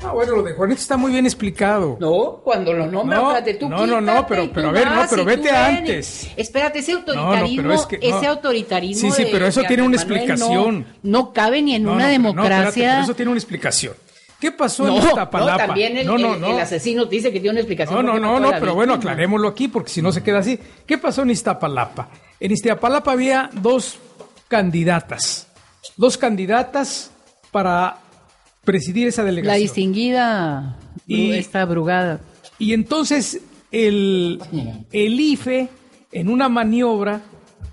[0.04, 1.96] Ah, bueno, lo de Juanito está muy bien explicado.
[2.00, 5.04] No, cuando lo nombra, No, espérate, tú no, no, no, pero- pero a ver, no,
[5.08, 6.28] pero vete antes.
[6.36, 8.16] Espérate, ese No, no, autoritarismo, es que- no.
[8.16, 10.86] ese autoritarismo Sí, sí, de- pero eso tiene una Manuel explicación.
[11.02, 12.90] No, no cabe ni en No, una no, no, espérate, democracia.
[12.92, 13.94] pero eso tiene una explicación.
[14.38, 15.52] ¿Qué pasó no, en Iztapalapa?
[15.62, 16.46] no, también el, no, no, el- no.
[16.48, 18.04] el asesino te dice que tiene una explicación.
[18.04, 20.60] No, no, no, no, pero bueno, aclarémoslo aquí porque si no se queda así.
[20.86, 22.10] ¿Qué pasó en Iztapalapa?
[22.38, 23.96] En Iztapalapa había dos
[24.48, 25.46] candidatas,
[25.96, 27.10] dos candidatas
[27.50, 27.96] para
[28.66, 29.62] presidir esa La delegación.
[29.62, 32.20] distinguida Y- esta brugada.
[32.58, 33.40] Y entonces
[33.70, 34.38] el,
[34.92, 35.68] el IFE,
[36.12, 37.22] en una maniobra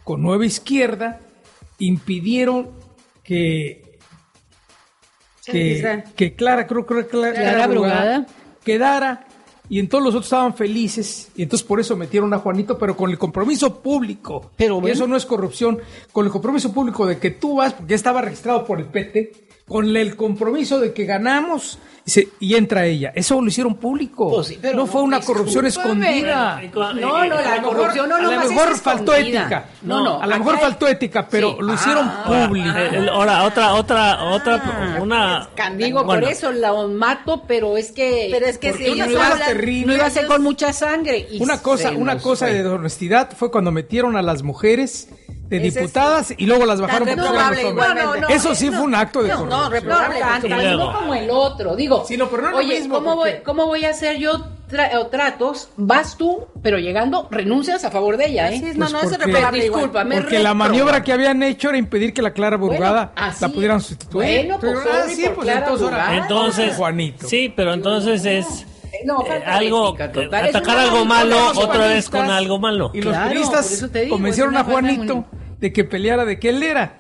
[0.06, 1.20] con Nueva Izquierda,
[1.80, 2.70] impidieron
[3.24, 3.98] que,
[5.46, 8.26] que, que Clara, creo, creo que Clara, Clara Brugada.
[8.64, 9.28] quedara.
[9.70, 13.10] Y entonces los otros estaban felices y entonces por eso metieron a Juanito, pero con
[13.10, 14.52] el compromiso público.
[14.58, 14.94] Pero bueno.
[14.94, 15.80] eso no es corrupción,
[16.12, 19.32] con el compromiso público de que tú vas, porque ya estaba registrado por el PT,
[19.74, 23.12] con el compromiso de que ganamos y, se- y entra ella.
[23.16, 24.30] Eso lo hicieron público.
[24.30, 26.62] Pues sí, pero no, no, fue una corrupción escondida.
[26.74, 29.66] No, no, A la corrupción no a lo mejor faltó ética.
[29.82, 31.58] No, no, A lo mejor hay- faltó ética, pero Sí.
[31.62, 32.70] lo hicieron Ah, público.
[33.12, 35.50] Ahora, otra, otra, otra, una.
[35.76, 38.28] Digo, bueno, por eso la mato, pero es que.
[38.32, 39.88] Pero es que si no ellos iba a hablan- ser- terrible.
[39.88, 41.28] No iba a ser con mucha sangre.
[41.32, 42.62] y Una cosa, una cosa fue.
[42.62, 45.10] de honestidad fue cuando metieron a las mujeres
[45.50, 47.86] de es diputadas y luego las bajaron los reprobable hombres.
[47.94, 48.34] igualmente.
[48.34, 49.64] Eso sí fue un acto de no, corrupción.
[49.64, 50.20] no, reprobable.
[50.20, 51.76] No, tanto, no como el otro.
[51.76, 54.18] Digo, Sí, no, pero no es lo oye, mismo, ¿cómo, voy, ¿cómo voy a hacer
[54.18, 54.32] yo
[54.72, 55.70] tra- o tratos?
[55.78, 58.56] Vas tú, pero llegando, renuncias a favor de ella, ¿eh?
[58.58, 59.26] Así es, no, Pues no, es porque-
[59.72, 63.50] reprobable Porque la maniobra que habían hecho era impedir que la Clara Burgada Bueno, la
[63.50, 64.14] pudieran sustituir.
[64.48, 65.82] Bueno, pues, Pero, ah, sí, por pues.
[66.12, 67.28] Entonces, Juanito.
[67.28, 68.66] sí, pero entonces es
[69.06, 70.46] No, eh, falta algo, total.
[70.48, 72.92] Atacar algo malo otra vez con algo malo.
[72.94, 75.26] Y los Claro, periodistas convencieron a Juanito
[75.60, 77.00] de que peleara de que él era.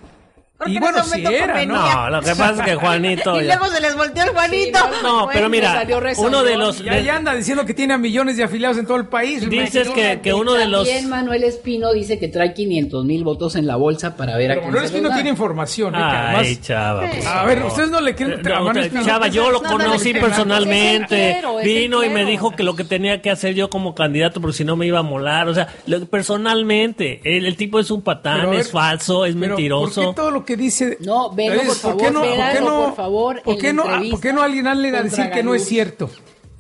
[0.57, 1.73] Porque Y en bueno, sí era, ¿no?
[1.73, 1.95] convenía.
[1.95, 3.41] No, lo que pasa es que Juanito.
[3.41, 4.79] Y luego se les volteó el Juanito.
[5.01, 5.85] No, pero mira,
[6.17, 6.79] uno de los.
[6.79, 9.49] Y ahí anda diciendo que tiene a millones de afiliados en todo el país.
[9.49, 10.87] Dices que, que uno de los.
[10.87, 14.53] También Manuel Espino dice que trae 500 mil votos en la bolsa para ver a
[14.53, 15.95] Pero quién Manuel Espino tiene información.
[15.95, 15.97] ¿eh?
[16.01, 17.01] Ay, además- chava.
[17.09, 19.03] por a ver, ustedes no le creen Eh, a no, te- Espino.
[19.05, 21.41] Chava, yo lo conocí personalmente.
[21.63, 24.63] Vino y me dijo que lo que tenía que hacer yo como candidato, porque si
[24.65, 25.49] no me iba a molar.
[25.49, 25.67] O sea,
[26.09, 30.13] personalmente, el, el tipo es un patán, a es falso, es mentiroso.
[30.43, 30.97] ¿Por lo que dice?
[30.99, 31.79] No, Beno, ¿Sabes?
[31.79, 34.33] por qué favor, no, ¿por qué no, por favor, ¿por qué no, ah, ¿por qué
[34.33, 36.09] no alguien a decir que no es cierto?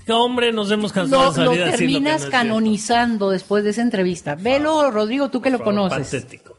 [0.05, 3.63] ¿Qué hombre nos hemos cansado Lo, de salir lo decir lo no terminas canonizando después
[3.63, 4.35] de esa entrevista.
[4.35, 6.23] Velo, Rodrigo, tú que lo Por favor, conoces.
[6.23, 6.52] Patético.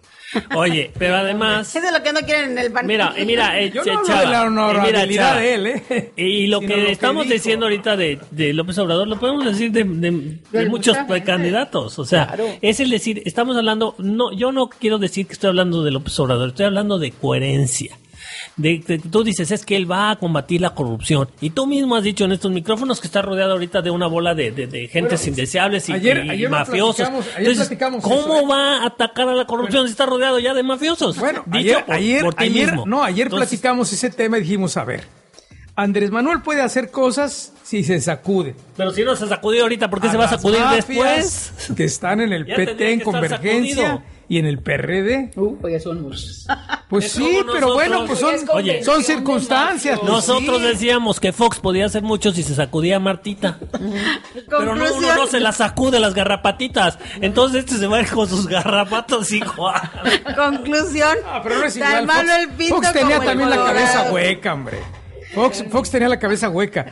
[0.57, 1.75] Oye, pero además.
[1.75, 2.87] Eso es lo que no quieren en el pan.
[2.87, 5.55] Mira, y mira, eh, Yo no hablo Chava, de la eh, mira, honorabilidad Chava, de
[5.55, 6.13] él, ¿eh?
[6.17, 9.71] Y lo Sino que lo estamos diciendo ahorita de, de López Obrador lo podemos decir
[9.73, 11.99] de, de- muchos candidatos.
[11.99, 12.47] O sea, Claro.
[12.61, 16.19] es el decir, estamos hablando, no, yo no quiero decir que estoy hablando de López
[16.21, 17.97] Obrador, estoy hablando de coherencia.
[18.57, 21.29] De, de- tú dices, es que él va a combatir la corrupción.
[21.41, 24.33] Y tú mismo has dicho en estos micrófonos que está rodeado ahorita de una bola
[24.35, 26.97] de, de, de gentes indeseables y, ayer- y ayer lo mafiosos.
[26.97, 28.47] platicamos, ayer Entonces, platicamos ¿cómo eso, ¿eh?
[28.49, 31.19] va a atacar a la corrupción si está rodeado ya de mafiosos?
[31.19, 32.87] Bueno, Dicho ayer, por- ayer, por ti ayer- mismo.
[32.87, 35.03] no, ayer Entonces, platicamos ese tema y dijimos, a ver,
[35.75, 38.55] Andrés Manuel puede hacer cosas si se sacude.
[38.77, 41.53] Pero si no se sacudió ahorita, ¿por qué se va a sacudir después?
[41.77, 44.05] Que están en el PT, en Convergencia.
[44.29, 45.31] Y en el PRD.
[45.37, 46.47] Uh, pues son muchos.
[46.89, 49.99] Pues Es sí, pero bueno, pues son, Oye, son circunstancias.
[49.99, 50.65] pues Nosotros sí.
[50.69, 53.59] decíamos que Fox podía hacer mucho si se sacudía a Martita.
[54.49, 56.99] Pero no, uno no se las sacude las garrapatitas.
[57.21, 59.81] Entonces este se va a ir con sus garrapatos igual.
[60.37, 61.17] Conclusión.
[61.27, 62.07] Ah, pero no es Tan igual.
[62.07, 64.79] malo Fox, el pinto Fox tenía como el también la cabeza hueca, hombre.
[65.35, 66.87] Fox, Fox tenía la cabeza hueca.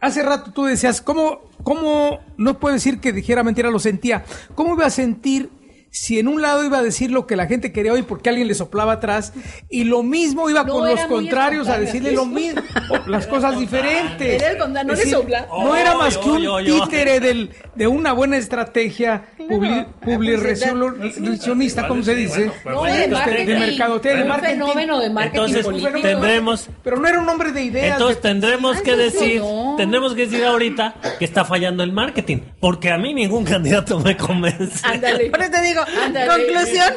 [0.00, 4.24] Hace rato tú decías, ¿cómo, ¿cómo no puedo decir que dijera mentira, lo sentía?
[4.54, 5.50] ¿Cómo iba a sentir
[5.90, 8.46] si en un lado iba a decir lo que la gente quería oír porque alguien
[8.48, 9.32] le soplaba atrás
[9.68, 12.60] y lo mismo iba No, con los contrarios a decirle lo mismo,
[13.06, 14.40] las cosas diferentes?
[14.42, 15.46] Era el contra- no Es le decir, sopla.
[15.50, 16.84] No era más que un Yo, yo, yo.
[16.84, 22.50] títere del, de una buena estrategia publi- publirrevolucionista, ¿cómo se dice?
[22.64, 23.46] No, de marketing.
[23.46, 24.52] de mercadotecnia, de Un marketing.
[24.54, 26.00] fenómeno de marketing Entonces político.
[26.00, 27.92] tendremos, Pero no era un hombre de ideas.
[27.92, 29.74] entonces de- tendremos que decir, no.
[29.76, 34.16] tendremos que decir ahorita que está fallando el marketing, porque a mí ningún candidato me
[34.16, 34.86] convence.
[34.86, 35.30] Ándale.
[35.48, 36.94] Te digo, Conclusión,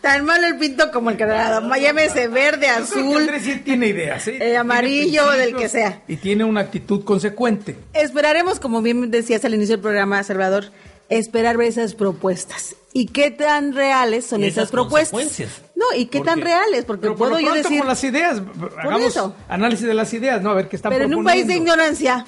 [0.00, 1.74] tan malo el pinto como el colorado.
[1.76, 3.16] Llámese verde, azul.
[3.16, 4.32] Andrés sí tiene ideas, ¿eh?
[4.38, 6.02] Tiene amarillo, del que sea.
[6.08, 7.76] Y tiene una actitud consecuente.
[7.92, 10.66] Esperaremos, como bien decías al inicio del programa, Salvador,
[11.08, 12.76] esperar ver esas propuestas.
[12.94, 15.10] ¿Y qué tan reales son Y esas, esas propuestas?
[15.12, 15.62] consecuencias.
[15.74, 17.78] No, y qué tan reales, porque Pero por puedo lo yo decir...
[17.78, 18.40] con las ideas,
[18.78, 19.34] hagamos eso.
[19.48, 20.50] análisis de las ideas, ¿no?
[20.50, 22.26] A ver qué están Pero en un país de ignorancia,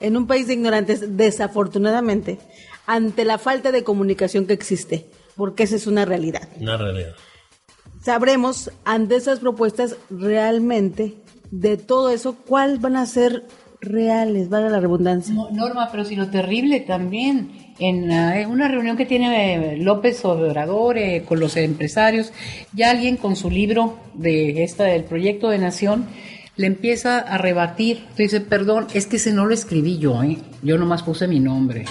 [0.00, 2.38] en un país de ignorantes, desafortunadamente,
[2.86, 5.06] ante la falta de comunicación que existe,
[5.36, 7.14] porque esa es una realidad, Una realidad.
[8.02, 11.14] sabremos ante esas propuestas realmente
[11.50, 13.44] de todo eso, cuál van a ser
[13.80, 15.34] reales, vale la redundancia.
[15.34, 20.24] No, Norma, pero si lo terrible también, en eh, una reunión que tiene eh, López
[20.24, 22.32] Obrador eh, con los empresarios,
[22.72, 26.06] ya alguien con su libro de esta del proyecto de nación
[26.56, 28.06] le empieza a rebatir.
[28.16, 30.38] Dice, perdón, es que ese no lo escribí yo, ¿eh?
[30.62, 31.84] Yo nomás puse mi nombre.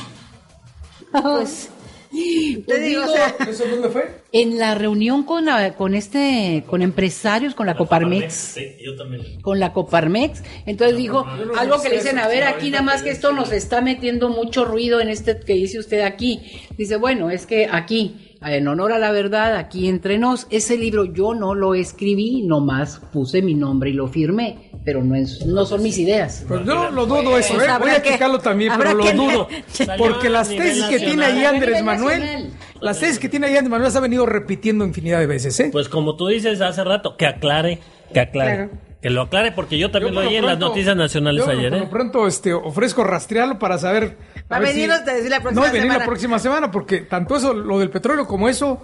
[1.11, 1.69] Pues,
[2.15, 4.09] te Pues digo, o digo, sea, ¿Eso dónde fue?
[4.31, 9.41] En la reunión con la- con este con empresarios con la Coparmex Sí, yo también.
[9.41, 10.41] con la Coparmex.
[10.65, 11.25] Entonces dijo
[11.57, 14.65] algo que le dicen, a ver, aquí nada más que esto nos está metiendo mucho
[14.65, 16.41] ruido en este que dice usted aquí.
[16.77, 21.05] Dice, bueno, es que aquí, en honor a la verdad, aquí entre nos, ese libro
[21.05, 25.65] yo no lo escribí, nomás puse mi nombre y lo firmé, pero no, es, no
[25.65, 26.45] son mis ideas.
[26.47, 27.67] Pues yo lo dudo eso, Pues ¿eh?
[27.67, 29.47] Voy habrá a que- checarlo también, pero lo dudo.
[29.97, 32.49] Porque las tesis que tiene ahí Andrés Manuel, nacional.
[32.81, 35.69] las tesis que tiene ahí Andrés Manuel las ha venido repitiendo infinidad de veces, ¿eh?
[35.71, 37.79] Pues como tú dices hace rato, que aclare,
[38.13, 38.55] que aclare.
[38.55, 38.71] Claro.
[39.01, 41.51] Que lo aclare porque yo también Yo por lo oí en las noticias nacionales yo
[41.51, 41.69] ayer.
[41.69, 41.81] Por ¿eh?
[41.83, 44.17] lo pronto este, ofrezco rastrearlo para saber.
[44.51, 45.99] Va a ver venirnos a decir la próxima No, y venir semana.
[45.99, 48.81] la próxima semana, porque tanto eso, lo del petróleo como eso,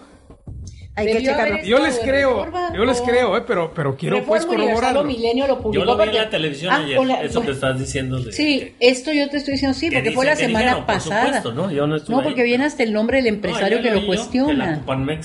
[0.95, 1.63] hay que checarlo.
[1.63, 3.43] yo les creo, Reforma, yo les creo, ¿eh?
[3.47, 5.03] Pero, pero quiero pues Reforma corroborarlo.
[5.05, 5.73] Milenio lo publicó.
[5.73, 8.19] Yo lo vi en porque- la televisión Ah, ayer, eso con- que estás diciendo.
[8.19, 10.93] De, Sí, esto yo te estoy diciendo sí, Que porque fue la semana dijeron, por
[10.95, 11.23] pasada.
[11.25, 11.71] supuesto, ¿no?
[11.71, 13.95] Yo no estuve ahí, porque viene hasta el nombre del No, empresario ayer que lo
[13.95, 14.81] yo Que la cuestiona.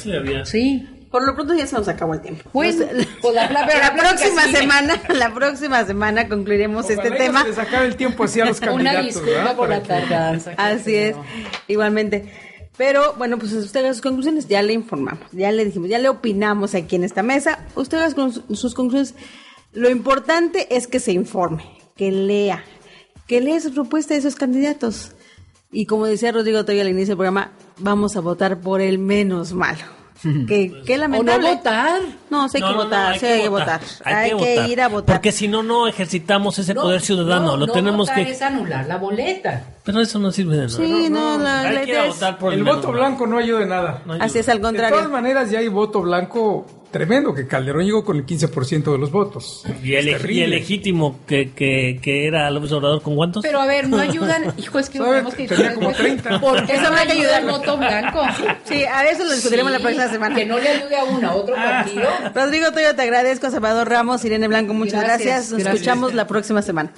[0.06, 0.44] Le había...
[0.46, 0.88] Sí.
[1.16, 2.50] Por lo pronto ya se nos acabó el tiempo.
[2.52, 4.56] Bueno, sé, pues la, la- pero la, plática próxima sigue.
[4.58, 7.42] semana, la próxima semana concluiremos Ojalá este tema.
[7.42, 9.00] Se les acabe el tiempo así a los candidatos.
[9.00, 9.56] Una disculpa ¿verdad?
[9.56, 10.52] por la tardanza.
[10.58, 11.16] Así es,
[11.68, 12.30] igualmente.
[12.76, 16.10] Pero bueno, pues usted haga sus conclusiones, ya le informamos, ya le dijimos, ya le
[16.10, 17.60] opinamos aquí en esta mesa.
[17.76, 18.10] Usted haga
[18.50, 19.14] sus conclusiones.
[19.72, 21.64] Lo importante es que se informe,
[21.96, 22.62] que lea,
[23.26, 25.12] que lea sus propuestas de esos candidatos.
[25.72, 29.54] Y como decía Rodrigo Toya al inicio del programa, vamos a votar por el menos
[29.54, 29.96] malo.
[30.48, 31.48] Que, qué O no lamentable.
[31.54, 32.00] votar.
[32.30, 33.80] No, sí hay No, que no, no, votar, sí hay que votar.
[34.04, 34.70] Hay, que, votar.
[34.70, 35.16] ir a votar.
[35.16, 37.46] Porque si no, no ejercitamos ese No, poder ciudadano.
[37.52, 38.30] no, lo no tenemos votar que.
[38.32, 39.62] es anular la boleta.
[39.84, 40.76] Pero eso no sirve de nada.
[40.76, 43.68] Sí, no, la, Hay la que votar por El menos voto blanco no ayuda en
[43.68, 44.02] nada.
[44.04, 44.24] No ayuda.
[44.26, 45.08] Así es, al De todas contrario.
[45.10, 49.64] maneras, ya hay voto blanco tremendo, que Calderón llegó con el 15% de los votos.
[49.82, 53.42] Y el, y el legítimo que, que, que era López Obrador, ¿con cuántos?
[53.42, 54.54] Pero a ver, no ayudan.
[54.56, 55.10] Hijo, es que ¿Sabe?
[55.10, 56.40] tenemos que Tenía como 30.
[56.40, 58.22] ¿Por qué Eso no habrá que ayuda el voto blanco?
[58.64, 60.34] Sí, a eso lo discutiremos la próxima semana.
[60.34, 62.08] Que no le ayude a uno, a otro partido.
[62.34, 63.50] Rodrigo Toyo, te agradezco.
[63.50, 65.26] Salvador Ramos, Irene Blanco, muchas gracias.
[65.26, 65.74] Gracias, Nos gracias.
[65.74, 66.92] escuchamos la próxima semana.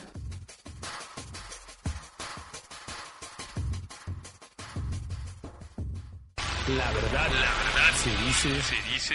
[6.69, 9.15] La verdad, la verdad se dice, se dice